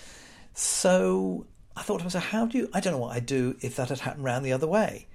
So 0.55 1.47
I 1.75 1.83
thought 1.83 1.99
to 1.99 2.05
myself, 2.05 2.26
how 2.26 2.47
do 2.47 2.59
you? 2.59 2.69
I 2.75 2.81
don't 2.81 2.93
know 2.93 2.99
what 2.99 3.17
I'd 3.17 3.26
do 3.26 3.57
if 3.61 3.76
that 3.76 3.88
had 3.88 4.00
happened 4.00 4.25
round 4.25 4.45
the 4.45 4.52
other 4.52 4.67
way. 4.67 5.07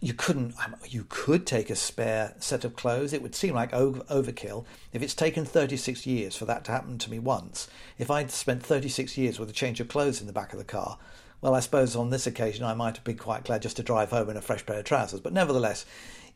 You 0.00 0.12
couldn't. 0.12 0.54
Um, 0.64 0.74
you 0.88 1.06
could 1.08 1.46
take 1.46 1.70
a 1.70 1.76
spare 1.76 2.34
set 2.40 2.64
of 2.64 2.74
clothes. 2.74 3.12
It 3.12 3.22
would 3.22 3.36
seem 3.36 3.54
like 3.54 3.70
overkill 3.70 4.64
if 4.92 5.02
it's 5.02 5.14
taken 5.14 5.44
36 5.44 6.04
years 6.04 6.34
for 6.36 6.46
that 6.46 6.64
to 6.64 6.72
happen 6.72 6.98
to 6.98 7.10
me 7.10 7.20
once. 7.20 7.68
If 7.96 8.10
I'd 8.10 8.32
spent 8.32 8.64
36 8.64 9.16
years 9.16 9.38
with 9.38 9.50
a 9.50 9.52
change 9.52 9.78
of 9.78 9.88
clothes 9.88 10.20
in 10.20 10.26
the 10.26 10.32
back 10.32 10.52
of 10.52 10.58
the 10.58 10.64
car, 10.64 10.98
well, 11.40 11.54
I 11.54 11.60
suppose 11.60 11.96
on 11.96 12.10
this 12.10 12.26
occasion 12.26 12.64
I 12.64 12.74
might 12.74 12.96
have 12.96 13.04
been 13.04 13.16
quite 13.16 13.44
glad 13.44 13.62
just 13.62 13.76
to 13.76 13.82
drive 13.82 14.10
home 14.10 14.28
in 14.30 14.36
a 14.36 14.42
fresh 14.42 14.64
pair 14.64 14.78
of 14.78 14.84
trousers. 14.84 15.20
But 15.20 15.32
nevertheless, 15.32 15.86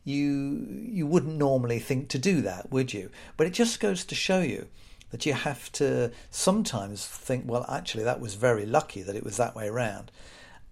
you 0.05 0.67
you 0.69 1.07
wouldn't 1.07 1.37
normally 1.37 1.79
think 1.79 2.09
to 2.11 2.19
do 2.19 2.41
that, 2.43 2.71
would 2.71 2.93
you? 2.93 3.11
But 3.37 3.47
it 3.47 3.53
just 3.53 3.81
goes 3.81 4.05
to 4.05 4.15
show 4.15 4.41
you 4.41 4.69
that 5.11 5.27
you 5.27 5.33
have 5.33 5.71
to 5.73 6.11
sometimes 6.31 7.07
think, 7.07 7.45
well, 7.47 7.65
actually, 7.69 8.05
that 8.05 8.21
was 8.21 8.35
very 8.35 8.67
lucky 8.67 9.03
that 9.03 9.17
it 9.17 9.25
was 9.25 9.37
that 9.37 9.55
way 9.55 9.69
around, 9.69 10.11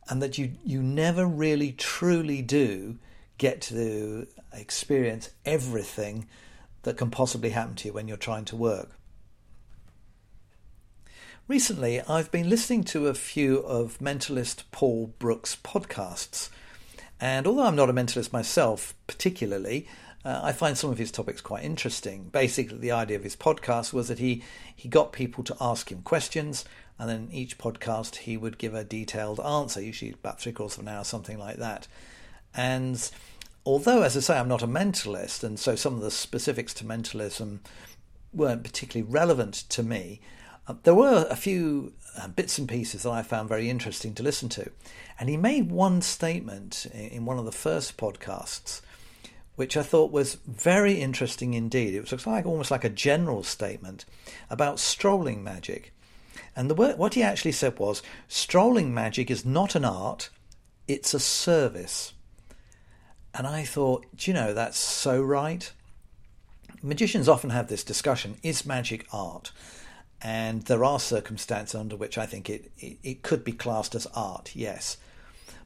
and 0.08 0.22
that 0.22 0.38
you 0.38 0.52
you 0.64 0.82
never 0.82 1.26
really 1.26 1.72
truly 1.72 2.42
do 2.42 2.98
get 3.38 3.60
to 3.60 4.26
experience 4.52 5.30
everything 5.44 6.26
that 6.82 6.96
can 6.96 7.10
possibly 7.10 7.50
happen 7.50 7.74
to 7.74 7.88
you 7.88 7.94
when 7.94 8.08
you're 8.08 8.16
trying 8.16 8.44
to 8.44 8.56
work. 8.56 8.98
Recently, 11.52 12.00
I've 12.00 12.30
been 12.30 12.48
listening 12.48 12.82
to 12.84 13.08
a 13.08 13.14
few 13.14 13.58
of 13.58 13.98
mentalist 13.98 14.62
Paul 14.70 15.12
Brook's 15.18 15.54
podcasts. 15.54 16.48
And 17.20 17.46
although 17.46 17.66
I'm 17.66 17.76
not 17.76 17.90
a 17.90 17.92
mentalist 17.92 18.32
myself, 18.32 18.94
particularly, 19.06 19.86
uh, 20.24 20.40
I 20.42 20.52
find 20.52 20.78
some 20.78 20.88
of 20.88 20.96
his 20.96 21.12
topics 21.12 21.42
quite 21.42 21.62
interesting. 21.62 22.30
Basically, 22.32 22.78
the 22.78 22.92
idea 22.92 23.18
of 23.18 23.22
his 23.22 23.36
podcast 23.36 23.92
was 23.92 24.08
that 24.08 24.18
he, 24.18 24.42
he 24.74 24.88
got 24.88 25.12
people 25.12 25.44
to 25.44 25.56
ask 25.60 25.92
him 25.92 26.00
questions, 26.00 26.64
and 26.98 27.10
then 27.10 27.28
each 27.30 27.58
podcast 27.58 28.16
he 28.16 28.38
would 28.38 28.56
give 28.56 28.72
a 28.72 28.82
detailed 28.82 29.38
answer, 29.38 29.82
usually 29.82 30.12
about 30.12 30.40
three 30.40 30.52
quarters 30.52 30.78
of 30.78 30.84
an 30.84 30.88
hour, 30.88 31.04
something 31.04 31.38
like 31.38 31.58
that. 31.58 31.86
And 32.54 33.10
although, 33.66 34.00
as 34.00 34.16
I 34.16 34.20
say, 34.20 34.38
I'm 34.38 34.48
not 34.48 34.62
a 34.62 34.66
mentalist, 34.66 35.44
and 35.44 35.58
so 35.60 35.76
some 35.76 35.96
of 35.96 36.00
the 36.00 36.10
specifics 36.10 36.72
to 36.72 36.86
mentalism 36.86 37.60
weren't 38.32 38.64
particularly 38.64 39.12
relevant 39.12 39.52
to 39.68 39.82
me, 39.82 40.22
uh, 40.66 40.74
there 40.82 40.94
were 40.94 41.26
a 41.28 41.36
few 41.36 41.92
uh, 42.16 42.28
bits 42.28 42.58
and 42.58 42.68
pieces 42.68 43.02
that 43.02 43.10
I 43.10 43.22
found 43.22 43.48
very 43.48 43.68
interesting 43.68 44.14
to 44.14 44.22
listen 44.22 44.48
to. 44.50 44.70
And 45.18 45.28
he 45.28 45.36
made 45.36 45.70
one 45.70 46.02
statement 46.02 46.86
in 46.92 47.24
one 47.24 47.38
of 47.38 47.44
the 47.44 47.52
first 47.52 47.96
podcasts, 47.96 48.80
which 49.56 49.76
I 49.76 49.82
thought 49.82 50.12
was 50.12 50.38
very 50.46 50.94
interesting 50.94 51.54
indeed. 51.54 51.94
It 51.94 52.10
was 52.10 52.26
like 52.26 52.46
almost 52.46 52.70
like 52.70 52.84
a 52.84 52.90
general 52.90 53.42
statement 53.42 54.04
about 54.50 54.78
strolling 54.78 55.42
magic. 55.42 55.92
And 56.54 56.68
the 56.68 56.74
word, 56.74 56.98
what 56.98 57.14
he 57.14 57.22
actually 57.22 57.52
said 57.52 57.78
was 57.78 58.02
strolling 58.28 58.92
magic 58.92 59.30
is 59.30 59.44
not 59.44 59.74
an 59.74 59.84
art, 59.84 60.30
it's 60.86 61.14
a 61.14 61.20
service. 61.20 62.12
And 63.34 63.46
I 63.46 63.64
thought, 63.64 64.06
do 64.14 64.30
you 64.30 64.34
know, 64.34 64.52
that's 64.52 64.78
so 64.78 65.22
right. 65.22 65.72
Magicians 66.82 67.28
often 67.28 67.50
have 67.50 67.68
this 67.68 67.84
discussion 67.84 68.36
is 68.42 68.66
magic 68.66 69.06
art? 69.12 69.52
And 70.22 70.62
there 70.62 70.84
are 70.84 71.00
circumstances 71.00 71.74
under 71.74 71.96
which 71.96 72.16
I 72.16 72.26
think 72.26 72.48
it, 72.48 72.70
it, 72.78 72.98
it, 73.02 73.22
could 73.22 73.42
be 73.42 73.52
classed 73.52 73.94
as 73.94 74.06
art, 74.14 74.54
yes. 74.54 74.96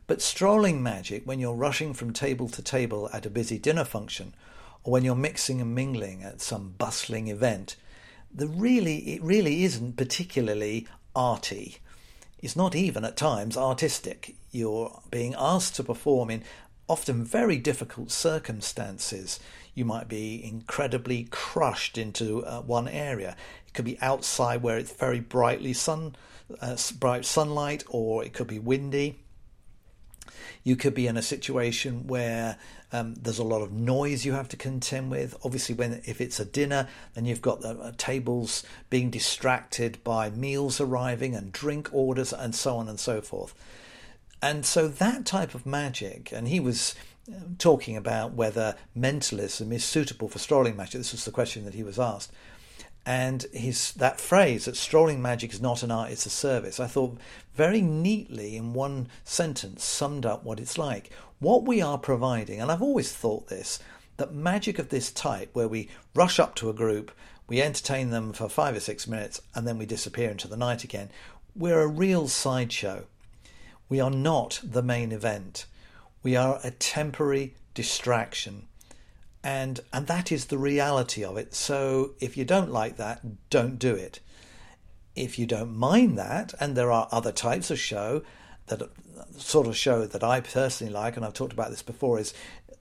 But 0.06 0.22
strolling 0.22 0.82
magic, 0.82 1.26
when 1.26 1.38
you're 1.38 1.54
rushing 1.54 1.92
from 1.92 2.12
table 2.12 2.48
to 2.50 2.62
table 2.62 3.10
at 3.12 3.26
a 3.26 3.30
busy 3.30 3.58
dinner 3.58 3.84
function, 3.84 4.34
or 4.82 4.92
when 4.92 5.04
you're 5.04 5.14
mixing 5.14 5.60
and 5.60 5.75
mingling 5.75 6.22
at 6.22 6.40
some 6.40 6.75
bustling 6.78 7.28
event, 7.28 7.76
the 8.32 8.46
really 8.46 9.14
it 9.14 9.22
really 9.22 9.64
isn't 9.64 9.96
particularly 9.96 10.86
arty. 11.14 11.78
It's 12.38 12.56
not 12.56 12.75
even 12.75 13.04
at 13.04 13.16
times 13.16 13.56
artistic. 13.56 14.36
You're 14.52 15.00
being 15.10 15.34
asked 15.36 15.75
to 15.76 15.84
perform 15.84 16.30
in 16.30 16.44
often 16.88 17.25
very 17.25 17.59
difficult 17.59 18.11
circumstances. 18.11 19.40
You 19.75 19.85
might 19.85 20.09
be 20.09 20.43
incredibly 20.43 21.25
crushed 21.31 21.99
into 21.99 22.45
uh, 22.45 22.62
one 22.62 22.88
area 22.88 23.37
It 23.66 23.75
could 23.75 23.85
be 23.85 23.99
outside 24.00 24.62
where 24.62 24.78
it's 24.78 24.93
very 24.93 25.21
brightly 25.21 25.73
sun, 25.73 26.16
uh, 26.61 26.76
bright 26.99 27.25
sunlight, 27.25 27.85
or 27.88 28.25
it 28.25 28.33
could 28.33 28.47
be 28.47 28.59
windy. 28.59 29.21
You 30.62 30.76
could 30.76 30.95
be 30.95 31.07
in 31.07 31.16
a 31.16 31.23
situation 31.23 32.07
where 32.07 32.57
um, 32.93 33.14
there's 33.14 33.38
a 33.38 33.45
lot 33.45 33.62
of 33.62 33.73
noise 33.73 34.25
you 34.25 34.33
have 34.33 34.49
to 34.49 34.57
contend 34.57 35.11
with. 35.11 35.37
Obviously, 35.45 35.75
when 35.75 36.00
if 36.05 36.21
it's 36.21 36.40
a 36.40 36.45
dinner, 36.45 36.88
then 37.14 37.25
you've 37.25 37.43
got 37.43 37.61
the 37.61 37.71
uh, 37.71 37.93
tables 37.97 38.64
being 38.90 39.11
distracted 39.11 40.02
by 40.05 40.31
meals 40.31 40.81
arriving 40.81 41.35
and 41.35 41.52
drink 41.52 41.88
orders 41.93 42.33
and 42.33 42.55
so 42.55 42.76
on 42.76 42.88
and 42.88 42.99
so 42.99 43.21
forth. 43.21 43.55
And 44.43 44.66
so 44.66 44.88
that 44.88 45.25
type 45.25 45.55
of 45.55 45.66
magic, 45.66 46.33
and 46.33 46.49
he 46.49 46.61
was 46.61 46.95
um, 47.28 47.57
talking 47.59 47.97
about 47.97 48.35
whether 48.35 48.76
mentalism 48.95 49.73
is 49.73 49.85
suitable 49.85 50.28
for 50.28 50.38
strolling 50.38 50.76
magic. 50.76 51.00
This 51.00 51.12
was 51.12 51.25
the 51.25 51.33
question 51.33 51.64
that 51.64 51.75
he 51.75 51.83
was 51.83 51.99
asked. 51.99 52.33
And 53.05 53.43
his 53.52 53.93
that 53.93 54.21
phrase 54.21 54.64
that 54.64 54.76
strolling 54.76 55.23
magic 55.23 55.52
is 55.52 55.61
not 55.61 55.85
an 55.85 55.93
art 55.93 56.11
it's 56.11 56.26
a 56.26 56.31
service 56.31 56.81
i 56.81 56.88
thought 56.88 57.16
very 57.55 57.81
neatly 57.81 58.57
in 58.57 58.75
one 58.75 59.07
sentence 59.23 59.85
summed 59.85 60.26
up 60.26 60.43
what 60.43 60.59
it's 60.59 60.76
like. 60.76 61.11
What 61.38 61.64
we 61.64 61.81
are 61.81 61.99
providing 61.99 62.61
and 62.61 62.71
i've 62.71 62.83
always 62.83 63.12
thought 63.12 63.47
this 63.47 63.78
that 64.16 64.35
magic 64.35 64.81
of 64.81 64.88
this 64.88 65.12
type 65.12 65.50
where 65.52 65.69
we 65.69 65.88
rush 66.14 66.40
up 66.40 66.57
to 66.57 66.71
a 66.71 66.75
group 66.75 67.12
we 67.47 67.62
entertain 67.62 68.11
them 68.11 68.33
for 68.33 68.49
5 68.49 68.76
or 68.76 68.81
6 68.81 69.07
minutes 69.07 69.40
and 69.55 69.69
then 69.69 69.78
we 69.78 69.87
disappear 69.87 70.31
into 70.31 70.49
the 70.49 70.57
night 70.57 70.83
again 70.83 71.11
we're 71.55 71.81
a 71.81 71.87
real 71.87 72.26
sideshow 72.26 73.05
we 73.88 74.00
are 74.00 74.11
not 74.11 74.61
the 74.62 74.83
main 74.83 75.12
event. 75.12 75.66
We 76.23 76.37
are 76.37 76.61
a 76.64 76.71
temporary 76.71 77.55
distraction. 77.75 78.66
And 79.43 79.81
and 79.93 80.07
that 80.09 80.33
is 80.33 80.47
the 80.47 80.59
reality 80.59 81.25
of 81.25 81.37
it. 81.37 81.55
So 81.55 82.14
if 82.21 82.37
you 82.37 82.45
don't 82.45 82.73
like 82.73 82.97
that 82.97 83.49
don't 83.50 83.78
do 83.78 83.95
it. 83.95 84.21
If 85.14 85.38
you 85.38 85.47
don't 85.47 85.76
mind 85.76 86.19
that 86.19 86.52
and 86.59 86.76
there 86.76 86.90
are 86.90 87.09
other 87.12 87.33
types 87.33 87.71
of 87.71 87.78
show 87.78 88.23
that 88.66 88.83
sort 89.38 89.66
of 89.66 89.76
show 89.76 90.07
that 90.07 90.25
I 90.25 90.40
personally 90.40 90.93
like 90.93 91.16
and 91.16 91.25
I've 91.25 91.35
talked 91.35 91.52
about 91.52 91.71
this 91.71 91.83
before 91.83 92.19
is 92.19 92.35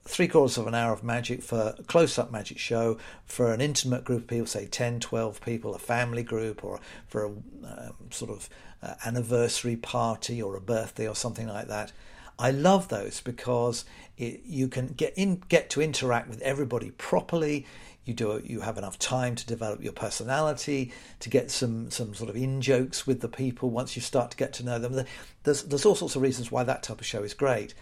three 0.06 0.28
quarters 0.28 0.58
of 0.58 0.66
an 0.66 0.74
hour 0.74 0.92
of 0.92 1.02
magic 1.02 1.42
for 1.42 1.74
a 1.78 1.82
close-up 1.84 2.30
magic 2.30 2.58
show 2.58 2.96
for 3.24 3.52
an 3.52 3.60
intimate 3.60 4.04
group 4.04 4.22
of 4.22 4.28
people 4.28 4.46
say 4.46 4.66
10 4.66 5.00
12 5.00 5.40
people 5.40 5.74
a 5.74 5.78
family 5.78 6.22
group 6.22 6.64
or 6.64 6.80
for 7.06 7.24
a 7.24 7.28
um, 7.28 7.94
sort 8.10 8.30
of 8.30 8.48
Uh, 8.86 8.94
anniversary 9.04 9.76
party 9.76 10.40
or 10.40 10.54
a 10.54 10.60
birthday 10.60 11.08
or 11.08 11.16
something 11.16 11.48
like 11.48 11.66
that 11.66 11.92
I 12.38 12.50
love 12.50 12.88
those 12.88 13.20
because 13.20 13.84
it, 14.18 14.42
you 14.44 14.68
can 14.68 14.88
get 14.88 15.14
in, 15.16 15.42
get 15.48 15.70
to 15.70 15.82
interact 15.82 16.28
with 16.28 16.40
everybody 16.42 16.90
properly. 16.92 17.66
You 18.04 18.14
do 18.14 18.40
you 18.44 18.60
have 18.60 18.78
enough 18.78 18.98
time 18.98 19.34
to 19.34 19.46
develop 19.46 19.82
your 19.82 19.92
personality, 19.92 20.92
to 21.20 21.28
get 21.28 21.50
some 21.50 21.90
some 21.90 22.14
sort 22.14 22.30
of 22.30 22.36
in 22.36 22.60
jokes 22.60 23.06
with 23.06 23.20
the 23.20 23.28
people 23.28 23.70
once 23.70 23.96
you 23.96 24.02
start 24.02 24.30
to 24.32 24.36
get 24.36 24.52
to 24.54 24.64
know 24.64 24.78
them. 24.78 25.04
There's 25.42 25.62
there's 25.64 25.84
all 25.84 25.96
sorts 25.96 26.14
of 26.14 26.22
reasons 26.22 26.52
why 26.52 26.62
that 26.64 26.82
type 26.82 27.00
of 27.00 27.06
show 27.06 27.22
is 27.22 27.34
great. 27.34 27.74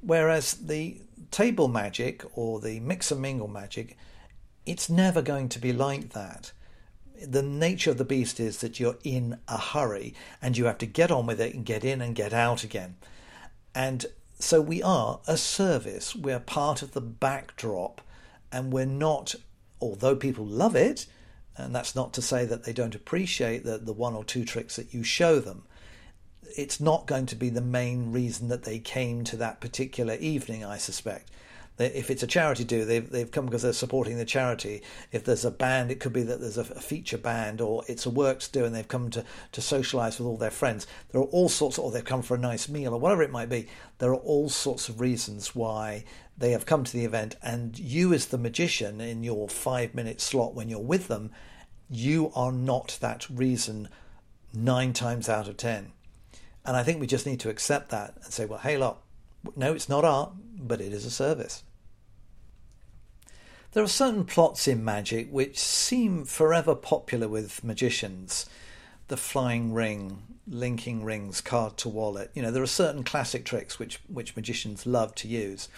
Whereas 0.00 0.54
the 0.54 1.00
table 1.30 1.68
magic 1.68 2.24
or 2.34 2.60
the 2.60 2.80
mix 2.80 3.10
and 3.10 3.22
mingle 3.22 3.48
magic, 3.48 3.96
it's 4.66 4.90
never 4.90 5.22
going 5.22 5.48
to 5.50 5.58
be 5.58 5.72
like 5.72 6.10
that 6.10 6.52
the 7.22 7.42
nature 7.42 7.90
of 7.90 7.98
the 7.98 8.04
beast 8.04 8.40
is 8.40 8.58
that 8.58 8.80
you're 8.80 8.98
in 9.04 9.38
a 9.48 9.58
hurry 9.58 10.14
and 10.42 10.56
you 10.56 10.64
have 10.66 10.78
to 10.78 10.86
get 10.86 11.10
on 11.10 11.26
with 11.26 11.40
it 11.40 11.54
and 11.54 11.64
get 11.64 11.84
in 11.84 12.00
and 12.00 12.14
get 12.14 12.32
out 12.32 12.64
again. 12.64 12.96
And 13.74 14.06
so 14.38 14.60
we 14.60 14.82
are 14.82 15.20
a 15.26 15.36
service, 15.36 16.14
we're 16.14 16.40
part 16.40 16.82
of 16.82 16.92
the 16.92 17.00
backdrop, 17.00 18.00
and 18.52 18.72
we're 18.72 18.84
not, 18.86 19.34
although 19.80 20.16
people 20.16 20.44
love 20.44 20.76
it, 20.76 21.06
and 21.56 21.74
that's 21.74 21.94
not 21.94 22.12
to 22.14 22.22
say 22.22 22.44
that 22.44 22.64
they 22.64 22.72
don't 22.72 22.94
appreciate 22.94 23.64
the, 23.64 23.78
the 23.78 23.92
one 23.92 24.14
or 24.14 24.24
two 24.24 24.44
tricks 24.44 24.76
that 24.76 24.92
you 24.92 25.04
show 25.04 25.38
them. 25.38 25.64
It's 26.56 26.80
not 26.80 27.06
going 27.06 27.26
to 27.26 27.36
be 27.36 27.48
the 27.48 27.60
main 27.60 28.12
reason 28.12 28.48
that 28.48 28.64
they 28.64 28.78
came 28.80 29.24
to 29.24 29.36
that 29.36 29.60
particular 29.60 30.14
evening, 30.14 30.64
I 30.64 30.78
suspect 30.78 31.30
if 31.78 32.10
it's 32.10 32.22
a 32.22 32.28
charity 32.28 32.62
do, 32.64 32.84
they've 32.84 33.08
they've 33.10 33.30
come 33.30 33.46
because 33.46 33.62
they're 33.62 33.72
supporting 33.72 34.16
the 34.16 34.24
charity. 34.24 34.82
If 35.10 35.24
there's 35.24 35.44
a 35.44 35.50
band, 35.50 35.90
it 35.90 35.98
could 35.98 36.12
be 36.12 36.22
that 36.22 36.40
there's 36.40 36.58
a, 36.58 36.60
a 36.60 36.80
feature 36.80 37.18
band, 37.18 37.60
or 37.60 37.82
it's 37.88 38.06
a 38.06 38.10
works 38.10 38.48
do, 38.48 38.64
and 38.64 38.74
they've 38.74 38.86
come 38.86 39.10
to 39.10 39.24
to 39.52 39.60
socialise 39.60 40.18
with 40.18 40.28
all 40.28 40.36
their 40.36 40.50
friends. 40.50 40.86
There 41.10 41.20
are 41.20 41.24
all 41.24 41.48
sorts, 41.48 41.78
or 41.78 41.90
they've 41.90 42.04
come 42.04 42.22
for 42.22 42.36
a 42.36 42.38
nice 42.38 42.68
meal, 42.68 42.94
or 42.94 43.00
whatever 43.00 43.22
it 43.22 43.32
might 43.32 43.48
be. 43.48 43.66
There 43.98 44.10
are 44.10 44.14
all 44.14 44.48
sorts 44.48 44.88
of 44.88 45.00
reasons 45.00 45.54
why 45.54 46.04
they 46.38 46.52
have 46.52 46.66
come 46.66 46.84
to 46.84 46.92
the 46.92 47.04
event, 47.04 47.36
and 47.42 47.78
you, 47.78 48.12
as 48.12 48.26
the 48.26 48.38
magician, 48.38 49.00
in 49.00 49.24
your 49.24 49.48
five 49.48 49.94
minute 49.94 50.20
slot 50.20 50.54
when 50.54 50.68
you're 50.68 50.78
with 50.80 51.08
them, 51.08 51.32
you 51.90 52.30
are 52.34 52.52
not 52.52 52.98
that 53.00 53.28
reason 53.28 53.88
nine 54.52 54.92
times 54.92 55.28
out 55.28 55.48
of 55.48 55.56
ten. 55.56 55.92
And 56.64 56.76
I 56.76 56.82
think 56.82 57.00
we 57.00 57.06
just 57.06 57.26
need 57.26 57.40
to 57.40 57.50
accept 57.50 57.90
that 57.90 58.14
and 58.22 58.32
say, 58.32 58.46
well, 58.46 58.60
hey, 58.60 58.78
look, 58.78 59.03
no, 59.56 59.72
it's 59.74 59.88
not 59.88 60.04
art, 60.04 60.32
but 60.58 60.80
it 60.80 60.92
is 60.92 61.04
a 61.04 61.10
service. 61.10 61.62
There 63.72 63.82
are 63.82 63.88
certain 63.88 64.24
plots 64.24 64.68
in 64.68 64.84
magic 64.84 65.28
which 65.30 65.58
seem 65.58 66.24
forever 66.24 66.74
popular 66.74 67.28
with 67.28 67.64
magicians. 67.64 68.46
the 69.08 69.16
flying 69.18 69.74
ring, 69.74 70.22
linking 70.46 71.04
rings, 71.04 71.40
card 71.40 71.76
to 71.76 71.88
wallet. 71.88 72.30
You 72.34 72.40
know, 72.42 72.50
there 72.50 72.62
are 72.62 72.66
certain 72.66 73.04
classic 73.04 73.44
tricks 73.44 73.78
which, 73.78 74.00
which 74.08 74.34
magicians 74.34 74.86
love 74.86 75.14
to 75.16 75.28
use. 75.28 75.68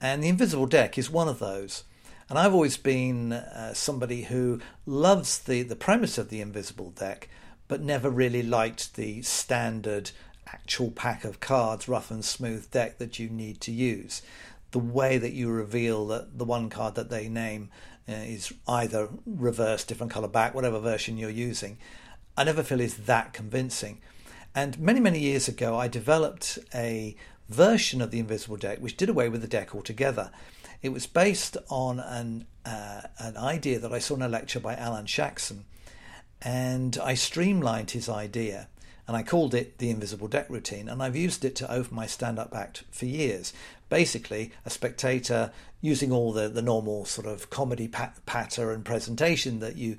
And 0.00 0.22
the 0.22 0.28
invisible 0.28 0.66
deck 0.66 0.96
is 0.96 1.10
one 1.10 1.28
of 1.28 1.38
those. 1.38 1.84
And 2.28 2.38
I've 2.38 2.54
always 2.54 2.76
been 2.76 3.32
uh, 3.32 3.74
somebody 3.74 4.22
who 4.22 4.60
loves 4.86 5.38
the, 5.40 5.62
the 5.62 5.76
premise 5.76 6.18
of 6.18 6.28
the 6.28 6.40
invisible 6.40 6.90
deck, 6.90 7.28
but 7.68 7.82
never 7.82 8.10
really 8.10 8.42
liked 8.42 8.94
the 8.94 9.22
standard 9.22 10.12
actual 10.52 10.90
pack 10.90 11.24
of 11.24 11.40
cards, 11.40 11.88
rough 11.88 12.10
and 12.10 12.24
smooth 12.24 12.70
deck 12.70 12.98
that 12.98 13.18
you 13.18 13.28
need 13.28 13.60
to 13.62 13.72
use. 13.72 14.22
The 14.70 14.78
way 14.78 15.18
that 15.18 15.32
you 15.32 15.50
reveal 15.50 16.06
that 16.08 16.38
the 16.38 16.44
one 16.44 16.70
card 16.70 16.94
that 16.94 17.10
they 17.10 17.28
name 17.28 17.70
uh, 18.08 18.12
is 18.12 18.52
either 18.66 19.08
reverse, 19.26 19.84
different 19.84 20.12
colour 20.12 20.28
back, 20.28 20.54
whatever 20.54 20.78
version 20.78 21.18
you're 21.18 21.30
using, 21.30 21.78
I 22.36 22.44
never 22.44 22.62
feel 22.62 22.80
is 22.80 22.96
that 22.96 23.32
convincing. 23.32 24.00
And 24.54 24.78
many, 24.78 25.00
many 25.00 25.18
years 25.18 25.48
ago, 25.48 25.76
I 25.76 25.88
developed 25.88 26.58
a 26.74 27.16
version 27.48 28.00
of 28.00 28.10
the 28.10 28.18
Invisible 28.18 28.56
Deck 28.56 28.78
which 28.78 28.96
did 28.96 29.08
away 29.08 29.28
with 29.28 29.42
the 29.42 29.48
deck 29.48 29.74
altogether. 29.74 30.30
It 30.82 30.90
was 30.90 31.06
based 31.06 31.56
on 31.68 32.00
an, 32.00 32.46
uh, 32.64 33.02
an 33.18 33.36
idea 33.36 33.78
that 33.78 33.92
I 33.92 33.98
saw 33.98 34.14
in 34.14 34.22
a 34.22 34.28
lecture 34.28 34.60
by 34.60 34.74
Alan 34.74 35.06
Shaxson, 35.06 35.64
and 36.40 36.98
I 37.02 37.14
streamlined 37.14 37.92
his 37.92 38.08
idea 38.08 38.68
and 39.12 39.18
I 39.18 39.28
called 39.28 39.52
it 39.52 39.76
the 39.76 39.90
Invisible 39.90 40.26
Deck 40.26 40.48
Routine, 40.48 40.88
and 40.88 41.02
I've 41.02 41.14
used 41.14 41.44
it 41.44 41.54
to 41.56 41.70
open 41.70 41.94
my 41.94 42.06
stand 42.06 42.38
up 42.38 42.54
act 42.54 42.84
for 42.90 43.04
years. 43.04 43.52
Basically, 43.90 44.52
a 44.64 44.70
spectator 44.70 45.52
using 45.82 46.10
all 46.10 46.32
the, 46.32 46.48
the 46.48 46.62
normal 46.62 47.04
sort 47.04 47.26
of 47.26 47.50
comedy 47.50 47.88
pat- 47.88 48.24
patter 48.24 48.72
and 48.72 48.86
presentation 48.86 49.60
that 49.60 49.76
you 49.76 49.98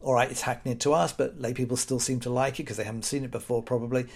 all 0.00 0.14
right, 0.14 0.32
it's 0.32 0.42
hackneyed 0.42 0.80
to 0.80 0.92
us, 0.92 1.12
but 1.12 1.40
lay 1.40 1.54
people 1.54 1.76
still 1.76 2.00
seem 2.00 2.18
to 2.20 2.28
like 2.28 2.58
it 2.58 2.64
because 2.64 2.76
they 2.76 2.82
haven't 2.82 3.04
seen 3.04 3.22
it 3.22 3.30
before, 3.30 3.62
probably. 3.62 4.06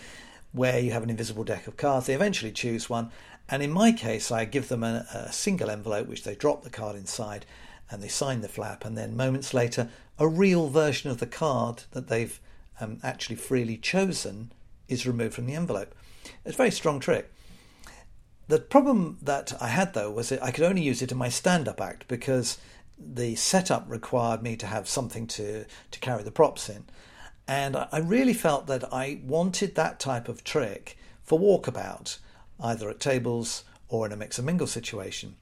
Where 0.51 0.81
you 0.81 0.91
have 0.91 1.05
an 1.05 1.11
invisible 1.11 1.45
deck 1.45 1.69
of 1.69 1.77
cards, 1.77 2.07
they 2.07 2.15
eventually 2.15 2.51
choose 2.51 2.91
one, 2.91 3.13
and 3.49 3.63
in 3.63 3.71
my 3.71 3.93
case, 3.93 4.33
I 4.33 4.47
give 4.47 4.67
them 4.67 4.83
a, 4.83 5.07
a 5.15 5.33
single 5.33 5.71
envelope 5.71 6.09
which 6.09 6.25
they 6.25 6.35
drop 6.35 6.65
the 6.65 6.71
card 6.71 6.97
inside, 6.97 7.47
and 7.89 8.03
they 8.03 8.09
sign 8.09 8.41
the 8.41 8.49
flap, 8.49 8.85
and 8.85 8.99
then 8.99 9.17
moments 9.17 9.55
later, 9.55 9.91
a 10.19 10.27
real 10.27 10.67
version 10.71 11.09
of 11.09 11.19
the 11.19 11.27
card 11.27 11.85
that 11.93 12.09
they've 12.09 12.41
um, 12.81 12.99
actually 13.03 13.37
freely 13.37 13.77
chosen 13.77 14.53
is 14.89 15.07
removed 15.07 15.35
from 15.35 15.47
the 15.47 15.55
envelope. 15.55 15.95
It's 16.45 16.55
a 16.55 16.57
very 16.57 16.71
strong 16.71 17.01
trick. 17.01 17.33
The 18.49 18.59
problem 18.59 19.19
that 19.23 19.53
I 19.61 19.69
had 19.69 19.93
though 19.95 20.11
was 20.11 20.31
that 20.31 20.43
I 20.43 20.51
could 20.51 20.65
only 20.65 20.83
use 20.83 21.03
it 21.03 21.13
in 21.13 21.19
my 21.19 21.29
stand 21.29 21.69
up 21.69 21.81
act 21.81 22.09
because 22.09 22.59
the 22.99 23.35
setup 23.37 23.85
required 23.89 24.43
me 24.43 24.57
to 24.57 24.67
have 24.67 24.89
something 24.89 25.27
to, 25.29 25.65
to 25.91 26.01
carry 26.01 26.23
the 26.23 26.31
props 26.31 26.69
in. 26.69 26.85
And 27.47 27.77
I 27.77 27.99
really 27.99 28.35
felt 28.35 28.67
that 28.67 28.93
I 28.93 29.21
wanted 29.25 29.75
that 29.75 30.01
type 30.01 30.29
of 30.29 30.45
trick 30.45 30.99
for 31.23 31.39
walkabout, 31.39 32.19
either 32.61 32.91
at 32.91 33.01
tables 33.01 33.65
or 33.89 34.05
in 34.07 34.13
a 34.13 34.17
mix 34.17 34.39
and 34.39 34.47
mingle 34.47 34.67
situation. 34.67 35.37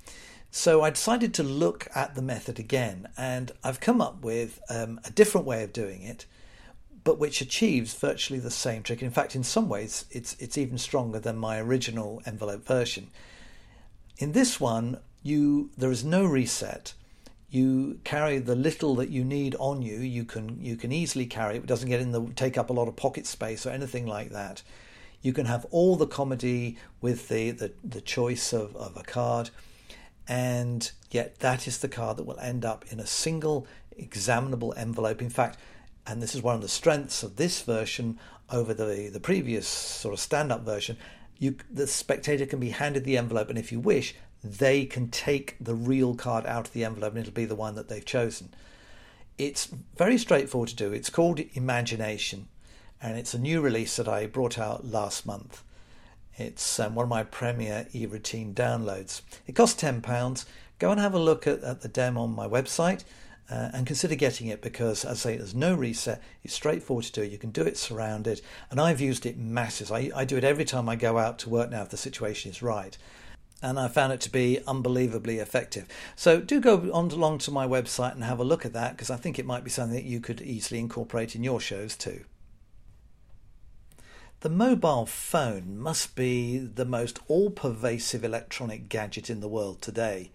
So 0.50 0.82
I 0.82 0.90
decided 0.90 1.34
to 1.34 1.42
look 1.42 1.88
at 1.94 2.14
the 2.14 2.22
method 2.22 2.58
again, 2.58 3.08
and 3.16 3.52
I've 3.64 3.80
come 3.80 4.00
up 4.00 4.22
with 4.22 4.60
um, 4.70 5.00
a 5.04 5.10
different 5.10 5.46
way 5.46 5.62
of 5.64 5.72
doing 5.72 6.02
it, 6.02 6.26
but 7.06 7.18
which 7.18 7.40
achieves 7.40 7.94
virtually 7.94 8.40
the 8.40 8.50
same 8.50 8.82
trick. 8.82 9.00
In 9.00 9.12
fact, 9.12 9.36
in 9.36 9.44
some 9.44 9.68
ways, 9.68 10.04
it's 10.10 10.34
it's 10.40 10.58
even 10.58 10.76
stronger 10.76 11.20
than 11.20 11.38
my 11.38 11.58
original 11.58 12.20
envelope 12.26 12.66
version. 12.66 13.06
In 14.18 14.32
this 14.32 14.60
one, 14.60 14.98
you 15.22 15.70
there 15.78 15.92
is 15.92 16.04
no 16.04 16.26
reset 16.26 16.94
you 17.48 18.00
carry 18.02 18.38
the 18.38 18.56
little 18.56 18.96
that 18.96 19.08
you 19.08 19.24
need 19.24 19.54
on 19.58 19.80
you. 19.80 19.98
You 19.98 20.24
can 20.24 20.60
you 20.60 20.76
can 20.76 20.92
easily 20.92 21.26
carry 21.26 21.56
it. 21.56 21.58
It 21.58 21.66
doesn't 21.66 21.88
get 21.88 22.00
in 22.00 22.10
the 22.10 22.26
take 22.34 22.58
up 22.58 22.70
a 22.70 22.72
lot 22.72 22.88
of 22.88 22.96
pocket 22.96 23.24
space 23.26 23.64
or 23.64 23.70
anything 23.70 24.06
like 24.06 24.30
that. 24.30 24.62
You 25.22 25.32
can 25.32 25.46
have 25.46 25.64
all 25.70 25.96
the 25.96 26.06
comedy 26.06 26.76
with 27.00 27.28
the 27.28 27.52
the, 27.52 27.72
the 27.84 28.00
choice 28.00 28.52
of, 28.52 28.74
of 28.76 28.96
a 28.96 29.02
card, 29.02 29.50
and 30.26 30.90
yet 31.10 31.38
that 31.38 31.68
is 31.68 31.78
the 31.78 31.88
card 31.88 32.16
that 32.16 32.24
will 32.24 32.40
end 32.40 32.64
up 32.64 32.84
in 32.90 32.98
a 32.98 33.06
single 33.06 33.66
examinable 33.96 34.74
envelope. 34.76 35.22
In 35.22 35.30
fact, 35.30 35.56
and 36.06 36.22
this 36.22 36.34
is 36.34 36.42
one 36.42 36.54
of 36.54 36.62
the 36.62 36.68
strengths 36.68 37.22
of 37.22 37.36
this 37.36 37.62
version 37.62 38.18
over 38.50 38.72
the 38.72 39.10
the 39.12 39.20
previous 39.20 39.66
sort 39.66 40.14
of 40.14 40.20
stand 40.20 40.52
up 40.52 40.62
version. 40.62 40.96
You, 41.38 41.56
the 41.70 41.86
spectator 41.86 42.46
can 42.46 42.60
be 42.60 42.70
handed 42.70 43.04
the 43.04 43.18
envelope, 43.18 43.50
and 43.50 43.58
if 43.58 43.70
you 43.70 43.78
wish, 43.78 44.14
they 44.42 44.86
can 44.86 45.08
take 45.08 45.56
the 45.60 45.74
real 45.74 46.14
card 46.14 46.46
out 46.46 46.68
of 46.68 46.72
the 46.72 46.84
envelope 46.84 47.12
and 47.12 47.20
it'll 47.20 47.32
be 47.32 47.44
the 47.44 47.54
one 47.54 47.74
that 47.74 47.88
they've 47.88 48.04
chosen. 48.04 48.54
It's 49.36 49.68
very 49.96 50.16
straightforward 50.16 50.70
to 50.70 50.76
do. 50.76 50.92
It's 50.92 51.10
called 51.10 51.40
Imagination, 51.52 52.48
and 53.02 53.18
it's 53.18 53.34
a 53.34 53.38
new 53.38 53.60
release 53.60 53.96
that 53.96 54.08
I 54.08 54.26
brought 54.26 54.58
out 54.58 54.86
last 54.86 55.26
month. 55.26 55.62
It's 56.38 56.78
um, 56.80 56.94
one 56.94 57.04
of 57.04 57.10
my 57.10 57.22
premier 57.22 57.86
e 57.92 58.06
routine 58.06 58.54
downloads. 58.54 59.22
It 59.46 59.54
costs 59.54 59.82
£10. 59.82 60.44
Go 60.78 60.90
and 60.90 61.00
have 61.00 61.14
a 61.14 61.18
look 61.18 61.46
at, 61.46 61.62
at 61.62 61.80
the 61.80 61.88
demo 61.88 62.22
on 62.22 62.34
my 62.34 62.46
website. 62.46 63.04
Uh, 63.48 63.70
and 63.72 63.86
consider 63.86 64.16
getting 64.16 64.48
it 64.48 64.60
because, 64.60 65.04
as 65.04 65.24
I 65.24 65.30
say, 65.30 65.36
there's 65.36 65.54
no 65.54 65.74
reset. 65.74 66.20
It's 66.42 66.54
straightforward 66.54 67.04
to 67.04 67.12
do. 67.12 67.24
You 67.24 67.38
can 67.38 67.50
do 67.50 67.62
it 67.62 67.78
surrounded, 67.78 68.40
and 68.70 68.80
I've 68.80 69.00
used 69.00 69.24
it 69.24 69.38
masses. 69.38 69.92
I, 69.92 70.10
I 70.16 70.24
do 70.24 70.36
it 70.36 70.42
every 70.42 70.64
time 70.64 70.88
I 70.88 70.96
go 70.96 71.16
out 71.16 71.38
to 71.40 71.48
work 71.48 71.70
now 71.70 71.82
if 71.82 71.90
the 71.90 71.96
situation 71.96 72.50
is 72.50 72.60
right 72.60 72.98
and 73.62 73.78
I 73.78 73.88
found 73.88 74.12
it 74.12 74.20
to 74.22 74.30
be 74.30 74.60
unbelievably 74.66 75.38
effective. 75.38 75.86
So 76.14 76.40
do 76.40 76.60
go 76.60 76.90
on 76.92 77.10
along 77.10 77.38
to 77.38 77.50
my 77.50 77.66
website 77.66 78.12
and 78.12 78.22
have 78.22 78.38
a 78.38 78.44
look 78.44 78.66
at 78.66 78.74
that 78.74 78.92
because 78.92 79.10
I 79.10 79.16
think 79.16 79.38
it 79.38 79.46
might 79.46 79.64
be 79.64 79.70
something 79.70 79.96
that 79.96 80.04
you 80.04 80.20
could 80.20 80.42
easily 80.42 80.78
incorporate 80.78 81.34
in 81.34 81.42
your 81.42 81.60
shows 81.60 81.96
too. 81.96 82.24
The 84.40 84.50
mobile 84.50 85.06
phone 85.06 85.78
must 85.78 86.14
be 86.14 86.58
the 86.58 86.84
most 86.84 87.18
all 87.26 87.50
pervasive 87.50 88.22
electronic 88.22 88.88
gadget 88.88 89.30
in 89.30 89.40
the 89.40 89.48
world 89.48 89.80
today. 89.80 90.30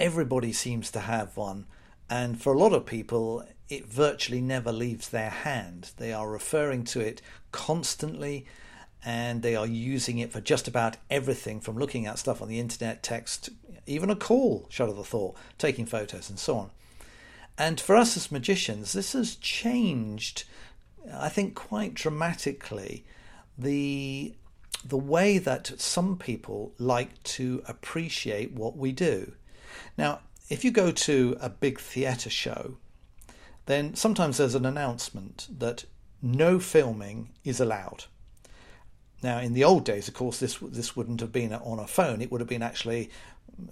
Everybody 0.00 0.52
seems 0.52 0.90
to 0.92 1.00
have 1.00 1.36
one, 1.36 1.66
and 2.08 2.40
for 2.40 2.52
a 2.52 2.58
lot 2.58 2.72
of 2.72 2.86
people, 2.86 3.44
it 3.68 3.86
virtually 3.86 4.40
never 4.40 4.72
leaves 4.72 5.08
their 5.08 5.30
hand. 5.30 5.90
They 5.96 6.12
are 6.12 6.30
referring 6.30 6.84
to 6.84 7.00
it 7.00 7.20
constantly 7.52 8.46
and 9.04 9.42
they 9.42 9.54
are 9.54 9.66
using 9.66 10.18
it 10.18 10.32
for 10.32 10.40
just 10.40 10.66
about 10.66 10.96
everything 11.10 11.60
from 11.60 11.78
looking 11.78 12.06
at 12.06 12.18
stuff 12.18 12.42
on 12.42 12.48
the 12.48 12.58
internet, 12.58 13.02
text, 13.02 13.50
even 13.86 14.10
a 14.10 14.16
call, 14.16 14.66
shudder 14.68 14.92
the 14.92 15.04
thought, 15.04 15.36
taking 15.58 15.86
photos, 15.86 16.28
and 16.28 16.38
so 16.38 16.56
on. 16.56 16.70
And 17.58 17.80
for 17.80 17.96
us 17.96 18.16
as 18.16 18.32
magicians, 18.32 18.92
this 18.92 19.12
has 19.12 19.36
changed, 19.36 20.44
I 21.12 21.28
think, 21.28 21.54
quite 21.54 21.94
dramatically 21.94 23.04
the 23.56 24.34
the 24.84 24.96
way 24.96 25.38
that 25.38 25.80
some 25.80 26.16
people 26.16 26.72
like 26.78 27.20
to 27.22 27.62
appreciate 27.66 28.52
what 28.52 28.76
we 28.76 28.92
do. 28.92 29.32
Now, 29.98 30.20
if 30.48 30.64
you 30.64 30.70
go 30.70 30.90
to 30.90 31.36
a 31.40 31.50
big 31.50 31.78
theatre 31.78 32.30
show, 32.30 32.76
then 33.66 33.94
sometimes 33.94 34.38
there's 34.38 34.54
an 34.54 34.66
announcement 34.66 35.48
that 35.58 35.84
no 36.22 36.58
filming 36.58 37.30
is 37.44 37.60
allowed. 37.60 38.04
Now, 39.22 39.38
in 39.38 39.54
the 39.54 39.64
old 39.64 39.84
days, 39.84 40.08
of 40.08 40.14
course, 40.14 40.38
this 40.38 40.58
this 40.58 40.94
wouldn't 40.94 41.20
have 41.20 41.32
been 41.32 41.52
on 41.52 41.78
a 41.78 41.86
phone. 41.86 42.20
It 42.20 42.30
would 42.30 42.40
have 42.40 42.48
been 42.48 42.62
actually 42.62 43.10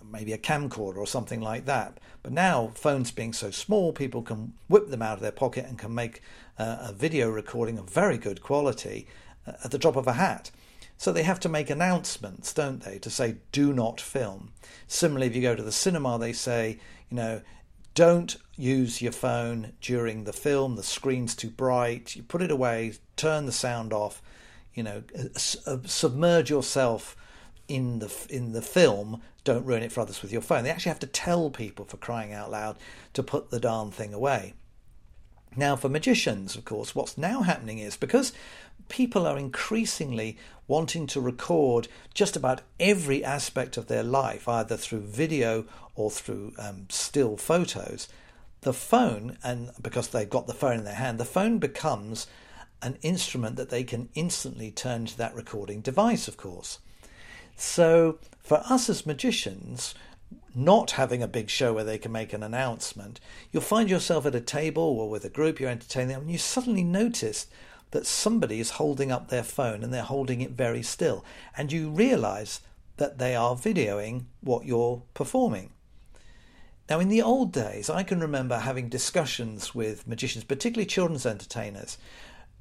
maybe 0.02 0.32
a 0.32 0.38
camcorder 0.38 0.96
or 0.96 1.06
something 1.06 1.40
like 1.40 1.66
that. 1.66 2.00
But 2.22 2.32
now, 2.32 2.72
phones 2.74 3.10
being 3.10 3.32
so 3.32 3.50
small, 3.50 3.92
people 3.92 4.22
can 4.22 4.54
whip 4.68 4.88
them 4.88 5.02
out 5.02 5.14
of 5.14 5.20
their 5.20 5.32
pocket 5.32 5.66
and 5.66 5.78
can 5.78 5.94
make 5.94 6.22
uh, 6.58 6.78
a 6.80 6.92
video 6.92 7.28
recording 7.28 7.78
of 7.78 7.90
very 7.90 8.16
good 8.16 8.42
quality 8.42 9.06
uh, 9.46 9.52
at 9.62 9.70
the 9.70 9.78
drop 9.78 9.96
of 9.96 10.06
a 10.06 10.14
hat. 10.14 10.50
So 10.96 11.12
they 11.12 11.24
have 11.24 11.40
to 11.40 11.48
make 11.48 11.70
announcements, 11.70 12.52
don't 12.52 12.82
they, 12.82 12.98
to 12.98 13.10
say 13.10 13.36
do 13.52 13.72
not 13.72 14.00
film. 14.00 14.52
Similarly, 14.86 15.26
if 15.26 15.36
you 15.36 15.42
go 15.42 15.56
to 15.56 15.62
the 15.62 15.72
cinema, 15.72 16.18
they 16.18 16.32
say, 16.32 16.78
you 17.10 17.16
know, 17.16 17.42
don't 17.94 18.36
use 18.56 19.02
your 19.02 19.12
phone 19.12 19.72
during 19.80 20.24
the 20.24 20.32
film. 20.32 20.76
The 20.76 20.82
screen's 20.82 21.34
too 21.36 21.50
bright. 21.50 22.16
You 22.16 22.22
put 22.22 22.42
it 22.42 22.50
away, 22.50 22.94
turn 23.16 23.46
the 23.46 23.52
sound 23.52 23.92
off, 23.92 24.22
you 24.74 24.82
know, 24.82 25.04
uh, 25.66 25.78
submerge 25.84 26.50
yourself 26.50 27.16
in 27.68 28.00
the 28.00 28.12
in 28.28 28.52
the 28.52 28.62
film. 28.62 29.22
Don't 29.44 29.64
ruin 29.64 29.82
it 29.82 29.92
for 29.92 30.00
others 30.00 30.22
with 30.22 30.32
your 30.32 30.40
phone. 30.40 30.64
They 30.64 30.70
actually 30.70 30.90
have 30.90 31.00
to 31.00 31.06
tell 31.06 31.50
people, 31.50 31.84
for 31.84 31.98
crying 31.98 32.32
out 32.32 32.50
loud, 32.50 32.78
to 33.12 33.22
put 33.22 33.50
the 33.50 33.60
darn 33.60 33.90
thing 33.90 34.14
away. 34.14 34.54
Now, 35.56 35.76
for 35.76 35.88
magicians, 35.88 36.56
of 36.56 36.64
course, 36.64 36.94
what's 36.94 37.16
now 37.16 37.42
happening 37.42 37.78
is 37.78 37.96
because 37.96 38.32
people 38.88 39.26
are 39.26 39.38
increasingly 39.38 40.36
wanting 40.66 41.06
to 41.06 41.20
record 41.20 41.88
just 42.12 42.36
about 42.36 42.62
every 42.80 43.24
aspect 43.24 43.76
of 43.76 43.86
their 43.86 44.02
life, 44.02 44.48
either 44.48 44.76
through 44.76 45.02
video 45.02 45.64
or 45.94 46.10
through 46.10 46.52
um, 46.58 46.86
still 46.88 47.36
photos, 47.36 48.08
the 48.62 48.72
phone, 48.72 49.38
and 49.44 49.70
because 49.80 50.08
they've 50.08 50.28
got 50.28 50.46
the 50.46 50.54
phone 50.54 50.78
in 50.78 50.84
their 50.84 50.94
hand, 50.94 51.18
the 51.18 51.24
phone 51.24 51.58
becomes 51.58 52.26
an 52.82 52.98
instrument 53.02 53.56
that 53.56 53.70
they 53.70 53.84
can 53.84 54.08
instantly 54.14 54.70
turn 54.70 55.06
to 55.06 55.16
that 55.16 55.34
recording 55.34 55.80
device, 55.80 56.28
of 56.28 56.36
course. 56.36 56.80
So, 57.56 58.18
for 58.42 58.62
us 58.68 58.90
as 58.90 59.06
magicians, 59.06 59.94
not 60.54 60.92
having 60.92 61.22
a 61.22 61.28
big 61.28 61.50
show 61.50 61.72
where 61.72 61.84
they 61.84 61.98
can 61.98 62.12
make 62.12 62.32
an 62.32 62.42
announcement, 62.42 63.20
you'll 63.50 63.62
find 63.62 63.90
yourself 63.90 64.26
at 64.26 64.34
a 64.34 64.40
table 64.40 64.82
or 64.82 65.08
with 65.08 65.24
a 65.24 65.30
group 65.30 65.60
you're 65.60 65.70
entertaining 65.70 66.16
and 66.16 66.30
you 66.30 66.38
suddenly 66.38 66.84
notice 66.84 67.46
that 67.90 68.06
somebody 68.06 68.60
is 68.60 68.70
holding 68.70 69.12
up 69.12 69.28
their 69.28 69.42
phone 69.42 69.84
and 69.84 69.92
they're 69.92 70.02
holding 70.02 70.40
it 70.40 70.50
very 70.50 70.82
still. 70.82 71.24
And 71.56 71.70
you 71.70 71.90
realize 71.90 72.60
that 72.96 73.18
they 73.18 73.34
are 73.34 73.54
videoing 73.54 74.24
what 74.40 74.64
you're 74.64 75.02
performing. 75.14 75.70
Now, 76.90 77.00
in 77.00 77.08
the 77.08 77.22
old 77.22 77.52
days, 77.52 77.88
I 77.88 78.02
can 78.02 78.20
remember 78.20 78.58
having 78.58 78.88
discussions 78.88 79.74
with 79.74 80.06
magicians, 80.06 80.44
particularly 80.44 80.86
children's 80.86 81.24
entertainers, 81.24 81.96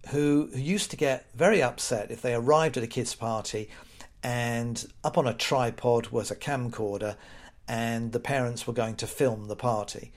who, 0.09 0.49
who 0.53 0.59
used 0.59 0.91
to 0.91 0.97
get 0.97 1.25
very 1.35 1.61
upset 1.61 2.09
if 2.09 2.21
they 2.21 2.33
arrived 2.33 2.77
at 2.77 2.83
a 2.83 2.87
kids' 2.87 3.15
party 3.15 3.69
and 4.23 4.87
up 5.03 5.17
on 5.17 5.27
a 5.27 5.33
tripod 5.33 6.07
was 6.07 6.31
a 6.31 6.35
camcorder 6.35 7.15
and 7.67 8.11
the 8.11 8.19
parents 8.19 8.67
were 8.67 8.73
going 8.73 8.95
to 8.95 9.07
film 9.07 9.45
the 9.45 9.55
party. 9.55 10.11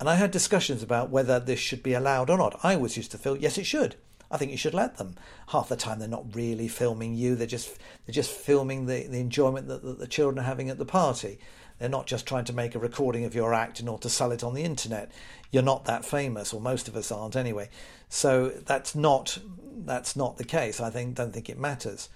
And 0.00 0.08
I 0.08 0.16
had 0.16 0.30
discussions 0.30 0.82
about 0.82 1.10
whether 1.10 1.38
this 1.38 1.60
should 1.60 1.82
be 1.82 1.94
allowed 1.94 2.30
or 2.30 2.38
not. 2.38 2.58
I 2.62 2.76
was 2.76 2.96
used 2.96 3.12
to 3.12 3.18
feel, 3.18 3.36
yes, 3.36 3.58
it 3.58 3.66
should. 3.66 3.96
I 4.30 4.36
think 4.36 4.50
you 4.50 4.56
should 4.56 4.74
let 4.74 4.96
them. 4.96 5.14
Half 5.48 5.68
the 5.68 5.76
time 5.76 5.98
they're 5.98 6.08
not 6.08 6.34
really 6.34 6.66
filming 6.66 7.14
you; 7.14 7.36
they're 7.36 7.46
just 7.46 7.78
they're 8.04 8.12
just 8.12 8.32
filming 8.32 8.86
the, 8.86 9.06
the 9.06 9.20
enjoyment 9.20 9.68
that, 9.68 9.82
that 9.82 9.98
the 9.98 10.08
children 10.08 10.40
are 10.40 10.48
having 10.48 10.70
at 10.70 10.78
the 10.78 10.84
party. 10.84 11.38
They're 11.78 11.88
not 11.88 12.06
just 12.06 12.26
trying 12.26 12.44
to 12.46 12.52
make 12.52 12.74
a 12.74 12.78
recording 12.80 13.24
of 13.24 13.34
your 13.34 13.52
act 13.52 13.78
in 13.78 13.86
order 13.86 14.02
to 14.02 14.08
sell 14.08 14.32
it 14.32 14.42
on 14.42 14.54
the 14.54 14.64
internet. 14.64 15.12
You're 15.50 15.62
not 15.62 15.84
that 15.84 16.04
famous, 16.04 16.52
or 16.52 16.60
most 16.60 16.88
of 16.88 16.96
us 16.96 17.12
aren't 17.12 17.36
anyway. 17.36 17.68
So 18.08 18.48
that's 18.48 18.94
not 18.94 19.38
that's 19.84 20.16
not 20.16 20.36
the 20.36 20.44
case. 20.44 20.80
I 20.80 20.90
think 20.90 21.14
don't 21.14 21.32
think 21.32 21.48
it 21.48 21.58
matters. 21.58 22.08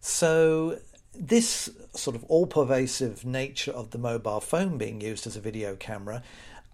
So 0.00 0.78
this 1.18 1.68
sort 1.94 2.14
of 2.14 2.24
all-pervasive 2.24 3.24
nature 3.24 3.72
of 3.72 3.90
the 3.90 3.98
mobile 3.98 4.40
phone 4.40 4.78
being 4.78 5.00
used 5.00 5.26
as 5.26 5.36
a 5.36 5.40
video 5.40 5.74
camera 5.74 6.22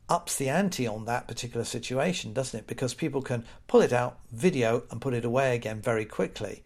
ups 0.09 0.37
the 0.37 0.49
ante 0.49 0.87
on 0.87 1.07
that 1.07 1.27
particular 1.27 1.65
situation, 1.65 2.33
doesn't 2.33 2.61
it? 2.61 2.67
Because 2.67 2.95
people 2.95 3.23
can 3.23 3.45
pull 3.67 3.81
it 3.81 3.93
out, 3.93 4.19
video, 4.33 4.83
and 4.91 5.01
put 5.01 5.15
it 5.15 5.25
away 5.25 5.55
again 5.55 5.81
very 5.81 6.05
quickly. 6.05 6.63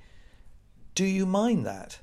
Do 0.95 1.05
you 1.05 1.25
mind 1.25 1.64
that? 1.64 2.01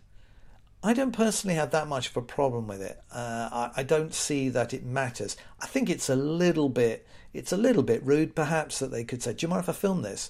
I 0.81 0.93
don't 0.93 1.11
personally 1.11 1.55
have 1.55 1.71
that 1.71 1.87
much 1.87 2.09
of 2.09 2.17
a 2.17 2.21
problem 2.21 2.67
with 2.67 2.81
it. 2.81 3.01
Uh, 3.11 3.49
I, 3.51 3.71
I, 3.77 3.83
don't 3.83 4.13
see 4.13 4.49
that 4.49 4.73
it 4.73 4.85
matters. 4.85 5.35
I 5.59 5.65
think 5.65 5.89
it's 5.89 6.09
a 6.09 6.15
little 6.15 6.69
bit, 6.69 7.07
it's 7.33 7.51
a 7.51 7.57
little 7.57 7.83
bit 7.83 8.03
rude, 8.05 8.35
perhaps, 8.35 8.79
that 8.79 8.91
they 8.91 9.03
could 9.03 9.23
say, 9.23 9.33
"Do 9.33 9.45
you 9.45 9.47
mind 9.49 9.63
if 9.63 9.69
I 9.69 9.73
film 9.73 10.03
this?" 10.03 10.29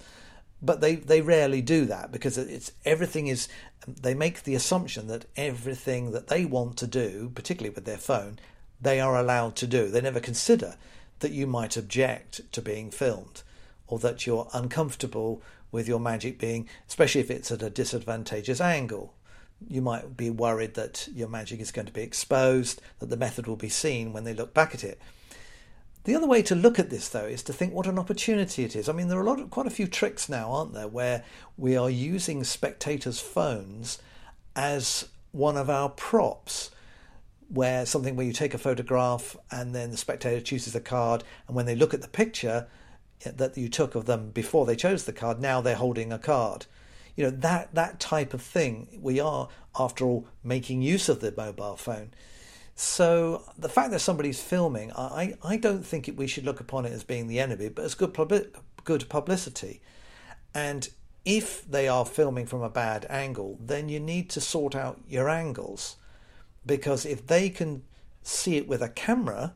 But 0.62 0.82
they, 0.82 0.96
they 0.96 1.22
rarely 1.22 1.62
do 1.62 1.86
that 1.86 2.12
because 2.12 2.38
it's 2.38 2.72
everything 2.86 3.28
is. 3.28 3.48
They 3.88 4.13
make 4.13 4.44
the 4.44 4.56
assumption 4.56 5.08
that 5.08 5.26
everything 5.36 6.12
that 6.12 6.28
they 6.28 6.46
want 6.46 6.78
to 6.78 6.88
do, 6.88 7.32
particularly 7.36 7.74
with 7.74 7.86
their 7.86 7.98
phone, 7.98 8.39
they 8.82 9.00
are 9.00 9.18
allowed 9.18 9.56
to 9.58 9.68
do. 9.68 9.89
They 9.89 10.02
never 10.02 10.20
consider 10.20 10.76
that 11.20 11.32
you 11.32 11.46
might 11.46 11.78
object 11.78 12.41
to 12.52 12.62
being 12.62 12.89
filmed 12.89 13.44
or 13.88 14.00
that 14.00 14.26
you're 14.26 14.50
uncomfortable 14.54 15.41
with 15.72 15.88
your 15.88 16.00
magic 16.00 16.39
being, 16.39 16.68
especially 16.88 17.22
if 17.22 17.30
it's 17.30 17.52
at 17.52 17.62
a 17.62 17.70
disadvantageous 17.70 18.60
angle 18.60 19.13
you 19.68 19.82
might 19.82 20.18
be 20.18 20.30
worried 20.30 20.74
that 20.76 21.08
your 21.13 21.28
magic 21.28 21.60
is 21.60 21.72
going 21.72 21.88
to 21.88 21.94
be 21.94 22.02
exposed, 22.02 22.82
that 23.00 23.10
the 23.10 23.18
method 23.18 23.48
will 23.48 23.56
be 23.56 23.70
seen 23.70 24.13
when 24.13 24.24
they 24.24 24.34
look 24.34 24.54
back 24.54 24.74
at 24.74 24.84
it. 24.84 25.00
The 26.06 26.15
other 26.15 26.28
way 26.28 26.44
to 26.44 26.56
look 26.56 26.78
at 26.78 26.91
this, 26.91 27.10
though, 27.10 27.26
is 27.26 27.41
to 27.44 27.54
think 27.54 27.74
what 27.74 27.88
an 27.88 27.98
opportunity 27.98 28.63
it 28.63 28.76
is. 28.76 28.88
I 28.88 28.94
mean, 28.94 29.08
there 29.08 29.18
are 29.18 29.24
a 29.24 29.26
lot 29.26 29.39
of, 29.39 29.50
quite 29.50 29.65
a 29.65 29.72
few 29.72 29.88
tricks 29.88 30.30
now, 30.30 30.52
aren't 30.52 30.74
there, 30.74 30.88
where 30.88 31.24
we 31.58 31.76
are 31.76 31.89
using 31.89 32.44
spectators' 32.44 33.20
phones 33.20 34.00
as 34.56 35.10
one 35.32 35.58
of 35.58 35.70
our 35.70 35.89
props. 35.89 36.72
Where 37.50 37.86
something 37.86 38.15
where 38.15 38.26
you 38.26 38.34
take 38.34 38.56
a 38.56 38.60
photograph 38.60 39.36
and 39.52 39.76
then 39.76 39.91
the 39.91 39.98
spectator 39.98 40.41
chooses 40.41 40.76
a 40.76 40.80
card, 40.80 41.24
and 41.48 41.56
when 41.56 41.65
they 41.65 41.76
look 41.76 41.94
at 41.94 42.02
the 42.02 42.08
picture 42.08 42.68
that 43.24 43.58
you 43.58 43.70
took 43.70 43.94
of 43.94 44.06
them 44.06 44.32
before 44.32 44.65
they 44.65 44.76
chose 44.76 45.06
the 45.06 45.13
card, 45.13 45.39
now 45.39 45.62
they're 45.62 45.76
holding 45.76 46.12
a 46.12 46.20
card 46.20 46.65
you 47.15 47.24
know 47.24 47.30
that 47.30 47.74
that 47.74 48.00
type 48.00 48.34
of 48.34 48.41
thing 48.41 48.88
we 49.02 49.20
are 49.20 49.48
after 49.80 50.06
all 50.06 50.28
making 50.44 50.82
use 50.82 51.10
of 51.10 51.22
the 51.22 51.34
mobile 51.36 51.78
phone 51.78 52.12
so 52.76 53.44
the 53.58 53.70
fact 53.70 53.92
that 53.92 54.00
somebody's 54.00 54.42
filming 54.42 54.92
i 54.94 55.34
i 55.44 55.56
don't 55.56 55.86
think 55.86 56.10
it, 56.10 56.18
we 56.18 56.28
should 56.28 56.44
look 56.44 56.60
upon 56.60 56.86
it 56.86 56.92
as 56.92 57.04
being 57.04 57.28
the 57.28 57.40
enemy 57.40 57.70
but 57.70 57.86
as 57.86 57.96
good 57.96 58.14
good 58.86 59.10
publicity. 59.10 59.82
And 60.54 60.88
if 61.26 61.70
they 61.70 61.88
are 61.90 62.06
filming 62.06 62.46
from 62.46 62.62
a 62.62 62.70
bad 62.70 63.06
angle 63.10 63.58
then 63.60 63.90
you 63.90 64.00
need 64.00 64.30
to 64.30 64.40
sort 64.40 64.76
out 64.76 65.02
your 65.10 65.28
angles. 65.28 65.98
Because 66.66 67.06
if 67.06 67.28
they 67.28 67.50
can 67.50 67.84
see 68.24 68.56
it 68.56 68.68
with 68.68 68.82
a 68.82 68.90
camera 68.90 69.54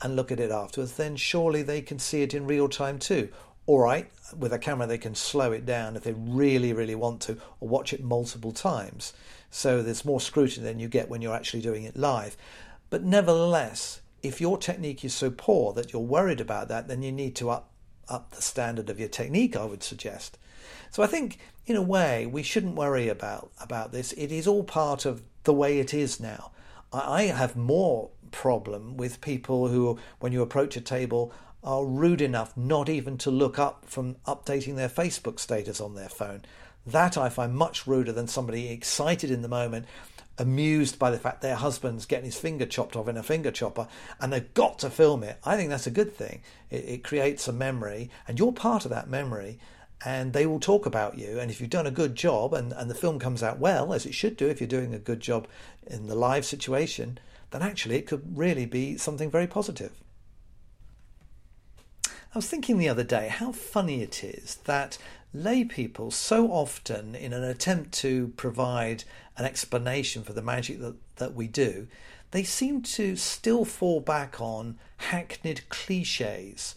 and 0.00 0.16
look 0.16 0.32
at 0.32 0.40
it 0.40 0.50
afterwards 0.50 0.94
then 0.94 1.16
surely 1.16 1.62
they 1.62 1.82
can 1.82 1.98
see 1.98 2.22
it 2.22 2.32
in 2.32 2.46
real 2.46 2.68
time 2.68 2.98
too. 2.98 3.28
All 3.66 3.80
right, 3.80 4.10
with 4.34 4.54
a 4.54 4.58
camera 4.58 4.86
they 4.86 4.96
can 4.96 5.14
slow 5.14 5.52
it 5.52 5.66
down 5.66 5.94
if 5.94 6.04
they 6.04 6.14
really, 6.14 6.72
really 6.72 6.94
want 6.94 7.20
to, 7.22 7.36
or 7.60 7.68
watch 7.68 7.92
it 7.92 8.02
multiple 8.02 8.52
times. 8.52 9.12
So 9.50 9.82
there's 9.82 10.04
more 10.04 10.20
scrutiny 10.20 10.66
than 10.66 10.78
you 10.78 10.88
get 10.88 11.08
when 11.08 11.22
you're 11.22 11.34
actually 11.34 11.62
doing 11.62 11.84
it 11.84 11.96
live. 11.96 12.36
But 12.90 13.04
nevertheless, 13.04 14.00
if 14.22 14.40
your 14.40 14.58
technique 14.58 15.04
is 15.04 15.14
so 15.14 15.30
poor 15.30 15.72
that 15.74 15.92
you're 15.92 16.02
worried 16.02 16.40
about 16.40 16.68
that, 16.68 16.88
then 16.88 17.02
you 17.02 17.12
need 17.12 17.36
to 17.36 17.50
up 17.50 17.70
up 18.08 18.30
the 18.30 18.42
standard 18.42 18.88
of 18.88 18.98
your 18.98 19.08
technique, 19.08 19.54
I 19.54 19.66
would 19.66 19.82
suggest. 19.82 20.38
So 20.90 21.02
I 21.02 21.06
think 21.06 21.38
in 21.66 21.76
a 21.76 21.82
way 21.82 22.26
we 22.26 22.42
shouldn't 22.42 22.74
worry 22.74 23.08
about 23.08 23.50
about 23.60 23.92
this. 23.92 24.12
It 24.12 24.32
is 24.32 24.46
all 24.46 24.64
part 24.64 25.04
of 25.04 25.22
the 25.44 25.52
way 25.52 25.78
it 25.78 25.92
is 25.92 26.18
now. 26.18 26.50
I 26.92 27.24
have 27.24 27.54
more 27.54 28.10
problem 28.30 28.96
with 28.96 29.20
people 29.20 29.68
who 29.68 29.98
when 30.20 30.32
you 30.32 30.42
approach 30.42 30.76
a 30.76 30.80
table 30.80 31.32
are 31.62 31.84
rude 31.84 32.22
enough 32.22 32.56
not 32.56 32.88
even 32.88 33.18
to 33.18 33.30
look 33.30 33.58
up 33.58 33.84
from 33.86 34.16
updating 34.26 34.76
their 34.76 34.88
Facebook 34.88 35.38
status 35.38 35.80
on 35.80 35.94
their 35.94 36.08
phone. 36.08 36.42
That 36.86 37.18
I 37.18 37.28
find 37.28 37.54
much 37.54 37.86
ruder 37.86 38.12
than 38.12 38.28
somebody 38.28 38.68
excited 38.68 39.30
in 39.30 39.42
the 39.42 39.48
moment, 39.48 39.86
amused 40.38 40.98
by 40.98 41.10
the 41.10 41.18
fact 41.18 41.42
their 41.42 41.56
husband's 41.56 42.06
getting 42.06 42.26
his 42.26 42.38
finger 42.38 42.64
chopped 42.64 42.96
off 42.96 43.08
in 43.08 43.16
a 43.16 43.22
finger 43.22 43.50
chopper 43.50 43.88
and 44.20 44.32
they've 44.32 44.54
got 44.54 44.78
to 44.78 44.90
film 44.90 45.22
it. 45.22 45.38
I 45.44 45.56
think 45.56 45.68
that's 45.68 45.86
a 45.86 45.92
good 45.92 46.14
thing. 46.14 46.42
It, 46.70 46.84
it 46.84 47.04
creates 47.04 47.48
a 47.48 47.52
memory 47.52 48.10
and 48.26 48.38
you're 48.38 48.52
part 48.52 48.84
of 48.84 48.90
that 48.92 49.10
memory 49.10 49.58
and 50.04 50.32
they 50.32 50.46
will 50.46 50.60
talk 50.60 50.86
about 50.86 51.18
you. 51.18 51.40
And 51.40 51.50
if 51.50 51.60
you've 51.60 51.70
done 51.70 51.86
a 51.86 51.90
good 51.90 52.14
job 52.14 52.54
and, 52.54 52.72
and 52.72 52.88
the 52.88 52.94
film 52.94 53.18
comes 53.18 53.42
out 53.42 53.58
well, 53.58 53.92
as 53.92 54.06
it 54.06 54.14
should 54.14 54.36
do 54.36 54.46
if 54.46 54.60
you're 54.60 54.68
doing 54.68 54.94
a 54.94 54.98
good 54.98 55.20
job 55.20 55.48
in 55.86 56.06
the 56.06 56.14
live 56.14 56.44
situation, 56.44 57.18
then 57.50 57.62
actually 57.62 57.96
it 57.96 58.06
could 58.06 58.38
really 58.38 58.66
be 58.66 58.96
something 58.96 59.30
very 59.30 59.46
positive. 59.46 59.92
I 62.04 62.38
was 62.38 62.46
thinking 62.46 62.78
the 62.78 62.90
other 62.90 63.04
day 63.04 63.28
how 63.28 63.52
funny 63.52 64.02
it 64.02 64.22
is 64.22 64.56
that 64.66 64.98
lay 65.32 65.64
people 65.64 66.10
so 66.10 66.48
often, 66.48 67.14
in 67.14 67.32
an 67.32 67.44
attempt 67.44 67.92
to 67.92 68.28
provide 68.36 69.04
an 69.36 69.44
explanation 69.44 70.22
for 70.22 70.32
the 70.32 70.42
magic 70.42 70.80
that, 70.80 70.96
that 71.16 71.34
we 71.34 71.46
do, 71.46 71.86
they 72.30 72.42
seem 72.42 72.82
to 72.82 73.16
still 73.16 73.64
fall 73.64 74.00
back 74.00 74.40
on 74.40 74.78
hackneyed 74.98 75.68
cliches 75.68 76.74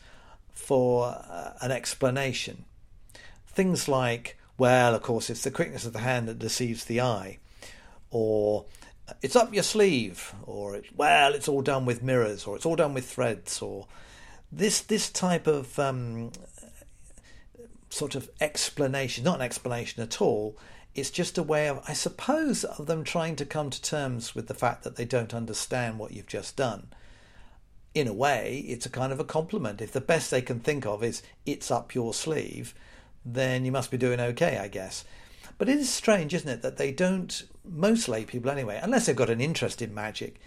for 0.52 1.08
uh, 1.08 1.54
an 1.62 1.72
explanation. 1.72 2.66
Things 3.48 3.88
like, 3.88 4.38
well, 4.58 4.96
of 4.96 5.02
course, 5.02 5.30
it's 5.30 5.44
the 5.44 5.52
quickness 5.52 5.86
of 5.86 5.94
the 5.94 6.00
hand 6.00 6.28
that 6.28 6.40
deceives 6.40 6.86
the 6.86 7.02
eye, 7.02 7.40
or 8.12 8.66
it's 9.22 9.36
up 9.36 9.54
your 9.54 9.64
sleeve, 9.64 10.34
or 10.44 10.82
well, 10.96 11.34
it's 11.34 11.48
all 11.48 11.62
done 11.62 11.86
with 11.86 12.04
mirrors, 12.04 12.46
or 12.46 12.56
it's 12.56 12.66
all 12.66 12.76
done 12.76 12.94
with 12.94 13.10
threads, 13.10 13.62
or 13.62 13.88
this 14.52 14.82
this 14.82 15.10
type 15.10 15.48
of 15.48 15.78
um, 15.80 16.32
sort 17.92 18.16
of 18.16 18.30
explanation, 18.40 19.24
not 19.24 19.36
an 19.36 19.42
explanation 19.42 20.02
at 20.02 20.22
all. 20.22 20.58
It's 20.96 21.12
just 21.12 21.38
a 21.38 21.44
way 21.44 21.68
of, 21.68 21.82
I 21.88 21.94
suppose, 21.94 22.64
of 22.64 22.86
them 22.86 23.04
trying 23.04 23.36
to 23.38 23.46
come 23.46 23.70
to 23.70 23.82
terms 23.82 24.34
with 24.34 24.48
the 24.48 24.54
fact 24.54 24.84
that 24.84 24.96
they 24.96 25.06
don't 25.06 25.34
understand 25.34 26.00
what 26.00 26.12
you've 26.12 26.28
just 26.28 26.56
done. 26.56 26.88
In 27.94 28.08
a 28.08 28.14
way, 28.14 28.64
it's 28.68 28.86
a 28.86 28.90
kind 28.90 29.12
of 29.12 29.20
a 29.20 29.26
compliment. 29.26 29.82
If 29.82 29.92
the 29.92 30.02
best 30.02 30.32
they 30.32 30.42
can 30.42 30.60
think 30.60 30.86
of 30.86 31.04
is 31.04 31.22
it's 31.46 31.70
up 31.70 31.94
your 31.94 32.14
sleeve, 32.14 32.74
then 33.26 33.66
you 33.66 33.72
must 33.72 33.92
be 33.92 33.98
doing 33.98 34.20
okay, 34.20 34.58
I 34.58 34.68
guess. 34.68 35.06
But 35.58 35.70
it 35.70 35.78
is 35.78 35.90
strange, 35.90 36.34
isn't 36.34 36.50
it, 36.50 36.62
that 36.62 36.78
they 36.78 36.92
don't, 36.92 37.44
most 37.64 38.08
lay 38.08 38.26
people 38.26 38.50
anyway, 38.50 38.80
unless 38.82 39.06
they've 39.06 39.16
got 39.16 39.30
an 39.30 39.42
interest 39.42 39.82
in 39.82 39.94
magic, 39.94 40.40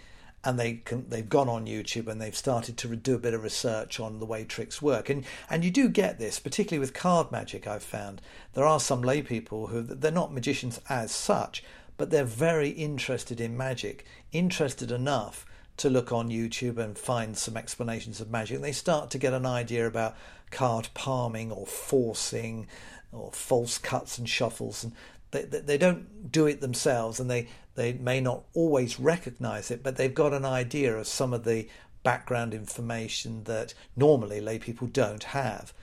and 0.45 0.59
they 0.59 0.75
can, 0.85 1.09
they've 1.09 1.27
gone 1.27 1.49
on 1.49 1.65
YouTube 1.65 2.07
and 2.07 2.21
they've 2.21 2.35
started 2.35 2.77
to 2.77 2.95
do 2.95 3.15
a 3.15 3.19
bit 3.19 3.33
of 3.33 3.43
research 3.43 3.99
on 3.99 4.19
the 4.19 4.25
way 4.25 4.45
tricks 4.45 4.81
work. 4.81 5.09
And 5.09 5.25
and 5.49 5.65
you 5.65 5.71
do 5.71 5.89
get 5.89 6.19
this, 6.19 6.39
particularly 6.39 6.79
with 6.79 6.93
card 6.93 7.31
magic. 7.31 7.67
I've 7.67 7.83
found 7.83 8.21
there 8.53 8.65
are 8.65 8.79
some 8.79 9.01
lay 9.01 9.21
people 9.23 9.67
who 9.67 9.81
they're 9.81 10.11
not 10.11 10.33
magicians 10.33 10.79
as 10.87 11.11
such, 11.11 11.63
but 11.97 12.11
they're 12.11 12.23
very 12.23 12.69
interested 12.69 13.41
in 13.41 13.57
magic, 13.57 14.05
interested 14.31 14.91
enough 14.91 15.45
to 15.77 15.89
look 15.89 16.11
on 16.11 16.29
YouTube 16.29 16.77
and 16.77 16.97
find 16.97 17.35
some 17.35 17.57
explanations 17.57 18.21
of 18.21 18.29
magic. 18.29 18.55
And 18.55 18.63
they 18.63 18.71
start 18.71 19.09
to 19.11 19.17
get 19.17 19.33
an 19.33 19.45
idea 19.45 19.87
about 19.87 20.15
card 20.51 20.89
palming 20.93 21.51
or 21.51 21.65
forcing 21.65 22.67
or 23.11 23.31
false 23.31 23.77
cuts 23.77 24.17
and 24.17 24.29
shuffles 24.29 24.83
and 24.83 24.93
they, 25.31 25.43
they, 25.43 25.59
they 25.59 25.77
don't 25.77 26.31
do 26.31 26.45
it 26.47 26.61
themselves 26.61 27.19
and 27.19 27.29
they 27.29 27.47
They 27.75 27.93
may 27.93 28.21
not 28.21 28.43
always 28.53 28.99
recognize 28.99 29.69
it, 29.69 29.83
but 29.83 29.97
they've 29.97 30.13
got 30.13 30.33
an 30.33 30.45
idea 30.45 30.95
of 30.95 31.07
some 31.07 31.33
of 31.33 31.43
the 31.43 31.67
background 32.03 32.53
information 32.53 33.43
that 33.45 33.73
normally 33.95 34.39
lay 34.39 34.59
people 34.59 34.87
don't 34.87 35.23
have. 35.23 35.73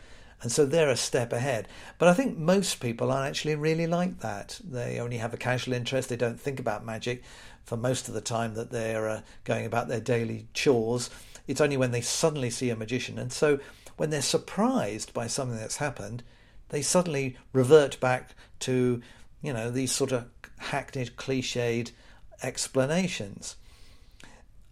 And 0.40 0.50
so 0.50 0.64
they're 0.64 0.90
a 0.90 0.96
step 0.96 1.32
ahead. 1.32 1.68
But 1.98 2.08
I 2.08 2.14
think 2.14 2.36
most 2.36 2.80
people 2.80 3.12
aren't 3.12 3.28
actually 3.28 3.54
really 3.54 3.86
like 3.86 4.20
that. 4.20 4.60
They 4.64 4.98
only 4.98 5.18
have 5.18 5.32
a 5.32 5.36
casual 5.38 5.74
interest, 5.74 6.08
they 6.08 6.16
don't 6.16 6.40
think 6.40 6.58
about 6.58 6.84
magic 6.84 7.22
for 7.64 7.76
most 7.76 8.08
of 8.08 8.14
the 8.14 8.20
time 8.20 8.54
that 8.54 8.70
they're 8.70 9.08
uh, 9.08 9.20
going 9.44 9.66
about 9.66 9.88
their 9.88 10.00
daily 10.00 10.48
chores. 10.52 11.10
It's 11.46 11.60
only 11.60 11.76
when 11.76 11.92
they 11.92 12.00
suddenly 12.00 12.50
see 12.50 12.70
a 12.70 12.76
magician. 12.76 13.18
And 13.18 13.32
so 13.32 13.60
when 13.96 14.10
they're 14.10 14.22
surprised 14.22 15.12
by 15.12 15.26
something 15.26 15.58
that's 15.58 15.76
happened, 15.76 16.24
they 16.70 16.82
suddenly 16.82 17.36
revert 17.52 18.00
back 18.00 18.34
to, 18.60 19.00
you 19.42 19.52
know, 19.52 19.70
these 19.70 19.92
sort 19.92 20.10
of 20.10 20.26
hackneyed, 20.62 21.16
cliched 21.16 21.92
explanations. 22.42 23.56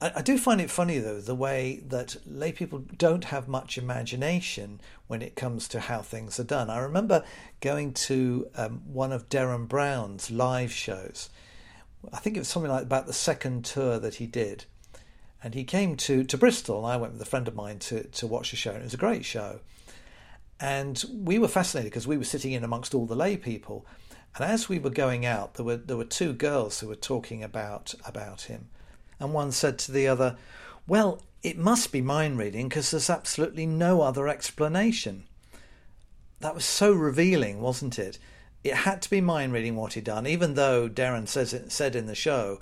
I, 0.01 0.13
I 0.17 0.23
do 0.23 0.39
find 0.39 0.61
it 0.61 0.71
funny, 0.71 0.99
though, 0.99 1.21
the 1.21 1.35
way 1.35 1.83
that 1.89 2.17
lay 2.27 2.53
people 2.53 2.81
don't 2.97 3.25
have 3.25 3.49
much 3.49 3.79
imagination 3.79 4.81
when 5.07 5.23
it 5.23 5.37
comes 5.37 5.69
to 5.69 5.81
how 5.81 6.01
things 6.01 6.41
are 6.41 6.45
done. 6.45 6.71
I 6.71 6.79
remember 6.79 7.25
going 7.61 7.93
to 7.95 8.49
um, 8.57 8.83
one 8.87 9.13
of 9.13 9.29
Derren 9.29 9.69
Brown's 9.69 10.31
live 10.31 10.73
shows. 10.73 11.31
I 12.13 12.19
think 12.19 12.37
it 12.37 12.41
was 12.41 12.49
something 12.49 12.71
like 12.71 12.85
about 12.85 13.07
the 13.07 13.13
second 13.13 13.65
tour 13.65 13.99
that 13.99 14.15
he 14.15 14.27
did. 14.27 14.65
And 15.43 15.55
he 15.55 15.65
came 15.65 15.97
to, 15.97 16.25
to 16.25 16.37
Bristol, 16.37 16.79
and 16.79 16.87
I 16.87 16.97
went 16.97 17.15
with 17.15 17.23
a 17.23 17.27
friend 17.27 17.49
of 17.49 17.55
mine 17.55 17.79
to, 17.81 18.05
to 18.05 18.27
watch 18.27 18.51
the 18.51 18.57
show, 18.57 18.73
and 18.73 18.81
it 18.81 18.85
was 18.85 18.95
a 18.95 18.99
great 18.99 19.25
show. 19.25 19.61
And 20.61 21.03
we 21.11 21.39
were 21.39 21.49
fascinated 21.49 21.91
because 21.91 22.07
we 22.07 22.19
were 22.19 22.25
sitting 22.25 22.53
in 22.53 22.63
amongst 22.63 22.95
all 22.95 23.07
the 23.07 23.17
lay 23.17 23.39
people. 23.39 23.87
And 24.37 24.45
as 24.45 24.69
we 24.69 24.79
were 24.79 24.91
going 24.91 25.27
out, 25.27 25.55
there 25.55 25.67
were 25.67 25.77
there 25.77 25.97
were 25.97 26.05
two 26.05 26.33
girls 26.33 26.81
who 26.81 26.89
were 26.89 26.95
talking 26.95 27.43
about 27.43 27.95
about 28.05 28.43
him 28.43 28.69
and 29.21 29.35
one 29.35 29.53
said 29.53 29.79
to 29.81 29.93
the 29.93 30.09
other, 30.09 30.37
Well, 30.89 31.23
it 31.43 31.59
must 31.59 31.93
be 31.93 32.01
mind 32.01 32.39
reading 32.39 32.69
because 32.69 32.91
there's 32.91 33.11
absolutely 33.11 33.67
no 33.67 34.01
other 34.01 34.27
explanation. 34.27 35.25
That 36.41 36.55
was 36.55 36.65
so 36.65 36.93
revealing, 36.93 37.61
wasn't 37.61 37.99
it? 37.99 38.19
It 38.65 38.75
had 38.75 39.03
to 39.03 39.11
be 39.11 39.21
mind 39.21 39.53
reading 39.53 39.77
what 39.77 39.93
he'd 39.93 40.05
done, 40.05 40.27
even 40.27 40.55
though 40.55 40.89
Derren 40.89 41.29
says 41.29 41.53
it, 41.53 41.71
said 41.71 41.95
in 41.95 42.07
the 42.07 42.15
show, 42.15 42.61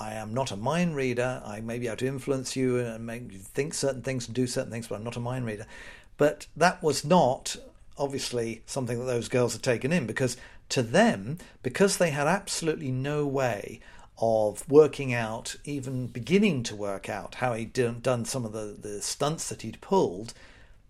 I 0.00 0.14
am 0.14 0.34
not 0.34 0.50
a 0.50 0.56
mind 0.56 0.96
reader. 0.96 1.42
I 1.44 1.60
may 1.60 1.78
be 1.78 1.86
able 1.86 1.96
to 1.98 2.06
influence 2.06 2.56
you 2.56 2.78
and 2.78 3.06
make 3.06 3.32
you 3.32 3.38
think 3.38 3.74
certain 3.74 4.02
things 4.02 4.26
and 4.26 4.34
do 4.34 4.46
certain 4.46 4.70
things, 4.70 4.88
but 4.88 4.96
I'm 4.96 5.04
not 5.04 5.16
a 5.16 5.20
mind 5.20 5.46
reader. 5.46 5.66
But 6.16 6.46
that 6.56 6.82
was 6.82 7.04
not 7.04 7.56
obviously 7.98 8.62
something 8.66 8.98
that 8.98 9.04
those 9.04 9.28
girls 9.28 9.52
had 9.52 9.62
taken 9.62 9.92
in 9.92 10.06
because 10.06 10.36
to 10.72 10.82
them, 10.82 11.38
because 11.62 11.96
they 11.96 12.10
had 12.10 12.26
absolutely 12.26 12.90
no 12.90 13.26
way 13.26 13.80
of 14.18 14.68
working 14.68 15.12
out, 15.12 15.56
even 15.64 16.06
beginning 16.06 16.62
to 16.62 16.76
work 16.76 17.08
out 17.08 17.36
how 17.36 17.54
he'd 17.54 17.72
done 17.72 18.24
some 18.24 18.44
of 18.44 18.52
the, 18.52 18.76
the 18.80 19.02
stunts 19.02 19.48
that 19.48 19.62
he'd 19.62 19.80
pulled, 19.80 20.34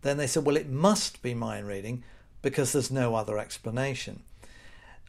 then 0.03 0.17
they 0.17 0.27
said, 0.27 0.45
well, 0.45 0.57
it 0.57 0.69
must 0.69 1.23
be 1.23 1.35
mind 1.35 1.67
reading 1.67 2.03
because 2.43 2.73
there's 2.73 2.91
no 2.91 3.15
other 3.15 3.39
explanation. 3.39 4.23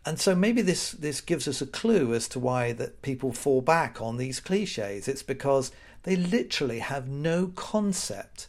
And 0.05 0.19
so 0.19 0.35
maybe 0.35 0.61
this, 0.61 0.91
this 0.91 1.21
gives 1.21 1.47
us 1.47 1.61
a 1.61 1.65
clue 1.67 2.13
as 2.13 2.27
to 2.29 2.39
why 2.39 2.73
that 2.73 3.01
people 3.01 3.31
fall 3.31 3.61
back 3.61 4.01
on 4.01 4.17
these 4.17 4.39
cliches. 4.39 5.07
It's 5.07 5.23
because 5.23 5.71
they 6.03 6.15
literally 6.15 6.79
have 6.79 7.07
no 7.07 7.47
concept 7.55 8.47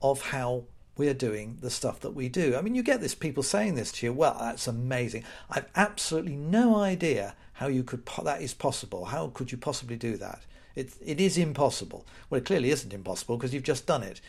of 0.00 0.30
how 0.30 0.64
we're 0.96 1.14
doing 1.14 1.58
the 1.60 1.70
stuff 1.70 2.00
that 2.00 2.14
we 2.14 2.28
do. 2.28 2.56
I 2.56 2.60
mean, 2.60 2.74
you 2.74 2.82
get 2.82 3.00
this 3.00 3.14
people 3.14 3.42
saying 3.42 3.74
this 3.74 3.92
to 3.92 4.06
you, 4.06 4.12
well, 4.12 4.36
that's 4.38 4.66
amazing. 4.66 5.24
I've 5.50 5.66
absolutely 5.74 6.36
no 6.36 6.76
idea 6.76 7.34
how 7.54 7.66
you 7.66 7.82
could 7.82 8.08
that 8.22 8.42
is 8.42 8.54
possible. 8.54 9.06
How 9.06 9.28
could 9.28 9.52
you 9.52 9.58
possibly 9.58 9.96
do 9.96 10.16
that? 10.18 10.42
It 10.74 10.92
it 11.04 11.20
is 11.20 11.38
impossible. 11.38 12.06
Well, 12.28 12.38
it 12.38 12.44
clearly 12.44 12.70
isn't 12.70 12.92
impossible 12.92 13.36
because 13.36 13.54
you've 13.54 13.62
just 13.62 13.86
done 13.86 14.02
it. 14.02 14.20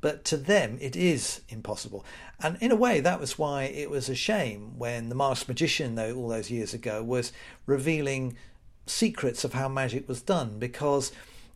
But 0.00 0.24
to 0.26 0.36
them, 0.36 0.78
it 0.80 0.94
is 0.94 1.40
impossible. 1.48 2.04
And 2.40 2.58
in 2.60 2.70
a 2.70 2.76
way, 2.76 3.00
that 3.00 3.18
was 3.18 3.38
why 3.38 3.64
it 3.64 3.90
was 3.90 4.08
a 4.08 4.14
shame 4.14 4.78
when 4.78 5.08
the 5.08 5.14
masked 5.14 5.48
magician, 5.48 5.94
though, 5.94 6.14
all 6.14 6.28
those 6.28 6.50
years 6.50 6.74
ago, 6.74 7.02
was 7.02 7.32
revealing 7.64 8.36
secrets 8.84 9.42
of 9.42 9.54
how 9.54 9.68
magic 9.68 10.06
was 10.06 10.20
done. 10.20 10.58
Because 10.58 11.12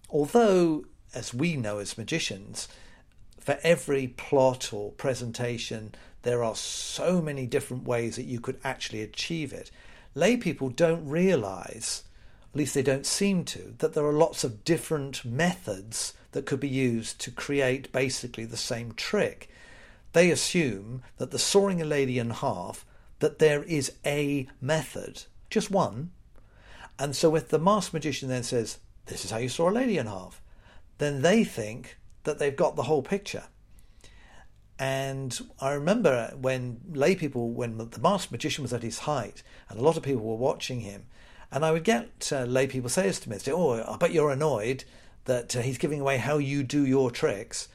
although, 0.09 0.85
as 1.15 1.35
we 1.35 1.57
know 1.57 1.79
as 1.79 1.99
magicians, 1.99 2.67
for 3.41 3.59
every 3.63 4.09
plot 4.09 4.73
or 4.73 4.93
presentation, 4.93 5.95
there 6.23 6.45
are 6.45 6.55
so 6.55 7.21
many 7.21 7.47
different 7.47 7.85
ways 7.85 8.17
that 8.17 8.27
you 8.27 8.41
could 8.41 8.61
actually 8.63 9.03
achieve 9.03 9.53
it 9.53 9.71
lay 10.15 10.37
people 10.37 10.69
don't 10.69 11.07
realize, 11.07 12.05
at 12.53 12.59
least 12.59 12.75
they 12.75 12.83
don't 12.83 13.07
seem 13.07 13.45
to, 13.45 13.75
that 13.79 13.95
there 13.95 14.05
are 14.05 14.13
lots 14.13 14.45
of 14.45 14.65
different 14.65 15.25
methods 15.25 16.15
that 16.33 16.47
could 16.47 16.61
be 16.61 16.69
used 16.69 17.21
to 17.21 17.31
create 17.31 17.93
basically 17.93 18.45
the 18.45 18.57
same 18.57 18.93
trick. 18.93 19.51
They 20.13 20.31
assume 20.31 21.03
that 21.19 21.31
the 21.31 21.39
sawing 21.39 21.81
a 21.81 21.85
lady 21.85 22.19
in 22.19 22.31
half, 22.31 22.85
that 23.21 23.39
there 23.39 23.63
is 23.63 23.93
a 24.05 24.49
method, 24.61 25.25
just 25.49 25.71
one. 25.71 26.11
And 26.99 27.15
so 27.15 27.37
if 27.37 27.49
the 27.49 27.59
masked 27.59 27.95
magician 27.95 28.29
then 28.29 28.43
says, 28.43 28.79
This 29.07 29.25
is 29.25 29.31
how 29.31 29.39
you 29.39 29.49
saw 29.49 29.71
a 29.71 29.73
lady 29.73 29.99
in 29.99 30.07
half, 30.07 30.43
then 30.99 31.23
they 31.23 31.45
think 31.45 31.97
that 32.25 32.39
they've 32.39 32.57
got 32.57 32.77
the 32.77 32.85
whole 32.85 33.03
picture. 33.03 33.45
And 34.79 35.39
I 35.61 35.73
remember 35.73 36.33
when 36.41 36.81
lay 36.91 37.15
people, 37.15 37.51
when 37.51 37.77
the 37.77 38.01
masked 38.01 38.33
magician 38.33 38.63
was 38.63 38.73
at 38.73 38.83
his 38.83 39.01
height, 39.01 39.43
and 39.69 39.79
a 39.79 39.83
lot 39.83 39.97
of 39.97 40.03
people 40.03 40.23
were 40.23 40.37
watching 40.37 40.81
him, 40.81 41.05
and 41.53 41.65
I 41.65 41.73
would 41.73 41.85
get 41.85 42.31
uh, 42.33 42.45
lay 42.45 42.67
people 42.67 42.89
say 42.89 43.03
this 43.03 43.21
to 43.21 43.31
me, 43.31 43.39
say, 43.39 43.53
"Oh, 43.53 43.83
I 43.83 43.97
bet 43.99 44.13
you're 44.13 44.31
annoyed 44.31 44.85
that 45.27 45.55
uh, 45.55 45.61
he's 45.61 45.77
giving 45.77 46.01
away 46.01 46.17
how 46.17 46.39
you 46.39 46.63
do 46.63 46.87
your 46.87 47.11
tricks." 47.11 47.69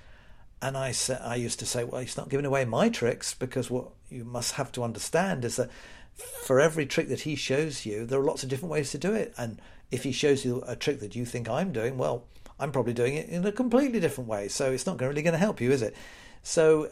And 0.61 0.75
I, 0.75 0.93
sa- 0.93 1.21
I 1.21 1.35
used 1.35 1.59
to 1.59 1.65
say, 1.65 1.83
"Well, 1.83 2.01
he's 2.01 2.17
not 2.17 2.29
giving 2.29 2.45
away 2.45 2.65
my 2.65 2.89
tricks 2.89 3.35
because 3.35 3.69
what 3.69 3.89
you 4.09 4.23
must 4.23 4.53
have 4.53 4.71
to 4.71 4.83
understand 4.83 5.45
is 5.45 5.57
that 5.57 5.69
for 6.15 6.59
every 6.59 6.85
trick 6.85 7.09
that 7.09 7.21
he 7.21 7.35
shows 7.35 7.85
you, 7.85 8.05
there 8.05 8.19
are 8.19 8.23
lots 8.23 8.43
of 8.43 8.49
different 8.49 8.71
ways 8.71 8.91
to 8.91 8.97
do 8.97 9.13
it. 9.13 9.33
And 9.37 9.61
if 9.91 10.03
he 10.03 10.11
shows 10.11 10.45
you 10.45 10.63
a 10.65 10.75
trick 10.75 10.99
that 11.01 11.15
you 11.15 11.25
think 11.25 11.49
I'm 11.49 11.71
doing, 11.71 11.97
well, 11.97 12.25
I'm 12.59 12.71
probably 12.71 12.93
doing 12.93 13.15
it 13.15 13.29
in 13.29 13.45
a 13.45 13.51
completely 13.51 13.99
different 13.99 14.29
way. 14.29 14.47
So 14.47 14.71
it's 14.71 14.85
not 14.85 14.99
really 15.01 15.21
going 15.21 15.33
to 15.33 15.37
help 15.37 15.59
you, 15.59 15.71
is 15.71 15.81
it?" 15.81 15.95
So 16.43 16.89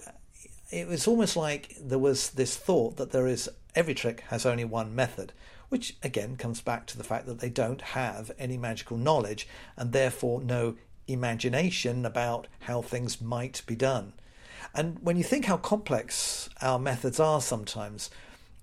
it 0.72 0.88
was 0.88 1.08
almost 1.08 1.36
like 1.36 1.76
there 1.80 2.00
was 2.00 2.32
this 2.32 2.56
thought 2.58 2.98
that 2.98 3.12
there 3.12 3.28
is 3.28 3.50
every 3.76 3.94
trick 3.94 4.22
has 4.30 4.46
only 4.46 4.66
one 4.66 4.96
method, 4.96 5.34
which 5.70 5.96
again 6.04 6.36
comes 6.36 6.62
back 6.62 6.86
to 6.88 6.98
the 6.98 7.04
fact 7.04 7.26
that 7.28 7.40
they 7.40 7.50
don't 7.50 7.82
have 7.82 8.32
any 8.40 8.58
magical 8.58 8.98
knowledge 8.98 9.48
and 9.78 9.92
therefore 9.92 10.42
no 10.42 10.76
imagination 11.08 12.06
about 12.06 12.48
how 12.62 12.82
things 12.82 13.22
might 13.22 13.62
be 13.66 13.76
done. 13.76 14.14
And 14.74 14.98
when 15.02 15.18
you 15.18 15.24
think 15.24 15.46
how 15.46 15.58
complex 15.58 16.50
our 16.62 16.80
methods 16.80 17.20
are 17.20 17.42
sometimes, 17.42 18.10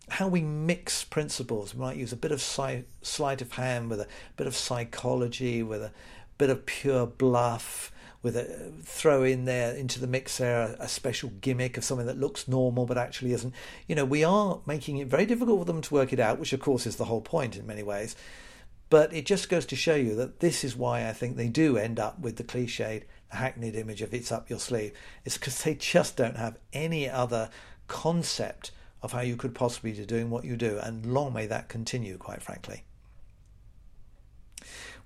how 0.08 0.26
we 0.26 0.40
mix 0.40 1.04
principles, 1.04 1.74
we 1.74 1.80
might 1.80 1.96
use 1.96 2.12
a 2.12 2.16
bit 2.16 2.32
of 2.32 2.40
sleight 2.40 3.42
of 3.42 3.52
hand 3.52 3.90
with 3.90 4.00
a 4.00 4.08
bit 4.36 4.46
of 4.46 4.56
psychology, 4.56 5.62
with 5.62 5.82
a 5.82 5.92
bit 6.40 6.50
of 6.50 6.64
pure 6.64 7.07
bluff, 7.07 7.92
with 8.22 8.37
a 8.37 8.72
throw 8.83 9.22
in 9.22 9.44
there 9.44 9.74
into 9.74 10.00
the 10.00 10.07
mix 10.07 10.38
there 10.38 10.61
a, 10.61 10.85
a, 10.85 10.88
special 10.88 11.31
gimmick 11.40 11.76
of 11.76 11.85
something 11.85 12.07
that 12.07 12.18
looks 12.18 12.48
normal 12.48 12.87
but 12.87 12.98
actually 12.98 13.33
isn't. 13.33 13.55
You 13.87 13.94
know, 13.94 14.05
we 14.05 14.24
are 14.24 14.61
making 14.66 14.98
it 14.98 15.07
very 15.07 15.26
difficult 15.26 15.61
for 15.61 15.64
them 15.64 15.81
to 15.83 15.94
work 15.94 16.12
it 16.12 16.20
out, 16.20 16.38
which 16.38 16.53
of 16.53 16.61
course 16.61 16.87
is 16.87 16.96
the 16.96 17.07
whole 17.07 17.20
point 17.20 17.57
in 17.57 17.66
many 17.66 17.83
ways. 17.83 18.16
But 18.90 19.12
it 19.14 19.24
just 19.24 19.48
goes 19.48 19.66
to 19.66 19.76
show 19.76 19.94
you 19.94 20.14
that 20.16 20.40
this 20.40 20.64
is 20.64 20.76
why 20.76 21.09
I 21.09 21.12
think 21.12 21.37
they 21.37 21.48
do 21.48 21.76
end 21.76 22.00
up 22.00 22.18
with 22.18 22.37
the 22.37 22.44
cliched, 22.44 23.05
hackneyed 23.29 23.76
image 23.76 24.03
of 24.03 24.12
it's 24.12 24.33
up 24.33 24.50
your 24.50 24.59
sleeve. 24.59 24.92
It's 25.24 25.38
because 25.38 25.62
they 25.62 25.74
just 25.74 26.16
don't 26.16 26.37
have 26.37 26.59
any 26.72 27.09
other 27.09 27.50
concept 27.87 28.72
of 29.03 29.12
how 29.12 29.20
you 29.20 29.37
could 29.37 29.55
possibly 29.55 29.92
be 29.92 30.05
doing 30.05 30.29
what 30.29 30.44
you 30.44 30.57
do, 30.57 30.79
and 30.83 31.07
long 31.07 31.33
may 31.33 31.46
that 31.46 31.68
continue, 31.68 32.18
quite 32.18 32.42
frankly. 32.42 32.85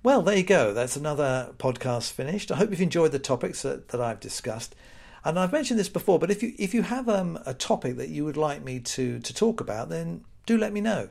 Well, 0.05 0.21
there 0.21 0.37
you 0.37 0.43
go. 0.43 0.71
That's 0.71 0.95
another 0.95 1.55
podcast 1.57 2.11
finished. 2.11 2.51
I 2.51 2.57
hope 2.57 2.69
you've 2.69 2.79
enjoyed 2.79 3.11
the 3.11 3.17
topics 3.17 3.63
that, 3.63 3.87
that 3.87 3.99
I've 3.99 4.19
discussed. 4.19 4.75
And 5.23 5.39
I've 5.39 5.51
mentioned 5.51 5.79
this 5.79 5.89
before, 5.89 6.19
but 6.19 6.29
if 6.29 6.43
you 6.43 6.53
if 6.59 6.75
you 6.75 6.83
have 6.83 7.09
um, 7.09 7.39
a 7.47 7.55
topic 7.55 7.97
that 7.97 8.09
you 8.09 8.23
would 8.23 8.37
like 8.37 8.63
me 8.63 8.79
to 8.81 9.17
to 9.17 9.33
talk 9.33 9.61
about, 9.61 9.89
then 9.89 10.23
do 10.45 10.59
let 10.59 10.73
me 10.73 10.79
know. 10.79 11.09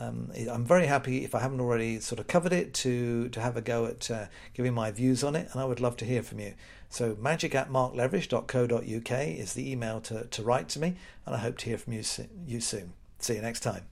Um, 0.00 0.32
I'm 0.50 0.64
very 0.64 0.86
happy 0.86 1.22
if 1.22 1.32
I 1.32 1.38
haven't 1.38 1.60
already 1.60 2.00
sort 2.00 2.18
of 2.18 2.26
covered 2.26 2.52
it 2.52 2.74
to 2.74 3.28
to 3.28 3.40
have 3.40 3.56
a 3.56 3.60
go 3.60 3.86
at 3.86 4.10
uh, 4.10 4.26
giving 4.52 4.74
my 4.74 4.90
views 4.90 5.22
on 5.22 5.36
it, 5.36 5.48
and 5.52 5.60
I 5.60 5.64
would 5.64 5.78
love 5.78 5.96
to 5.98 6.04
hear 6.04 6.24
from 6.24 6.40
you. 6.40 6.54
So 6.90 7.16
magic 7.20 7.54
at 7.54 7.70
markleveridge.co.uk 7.70 9.12
is 9.28 9.52
the 9.52 9.70
email 9.70 10.00
to, 10.00 10.24
to 10.24 10.42
write 10.42 10.68
to 10.70 10.80
me, 10.80 10.96
and 11.24 11.36
I 11.36 11.38
hope 11.38 11.56
to 11.58 11.66
hear 11.66 11.78
from 11.78 11.92
you, 11.92 12.02
you 12.48 12.58
soon. 12.58 12.94
See 13.20 13.36
you 13.36 13.42
next 13.42 13.60
time. 13.60 13.84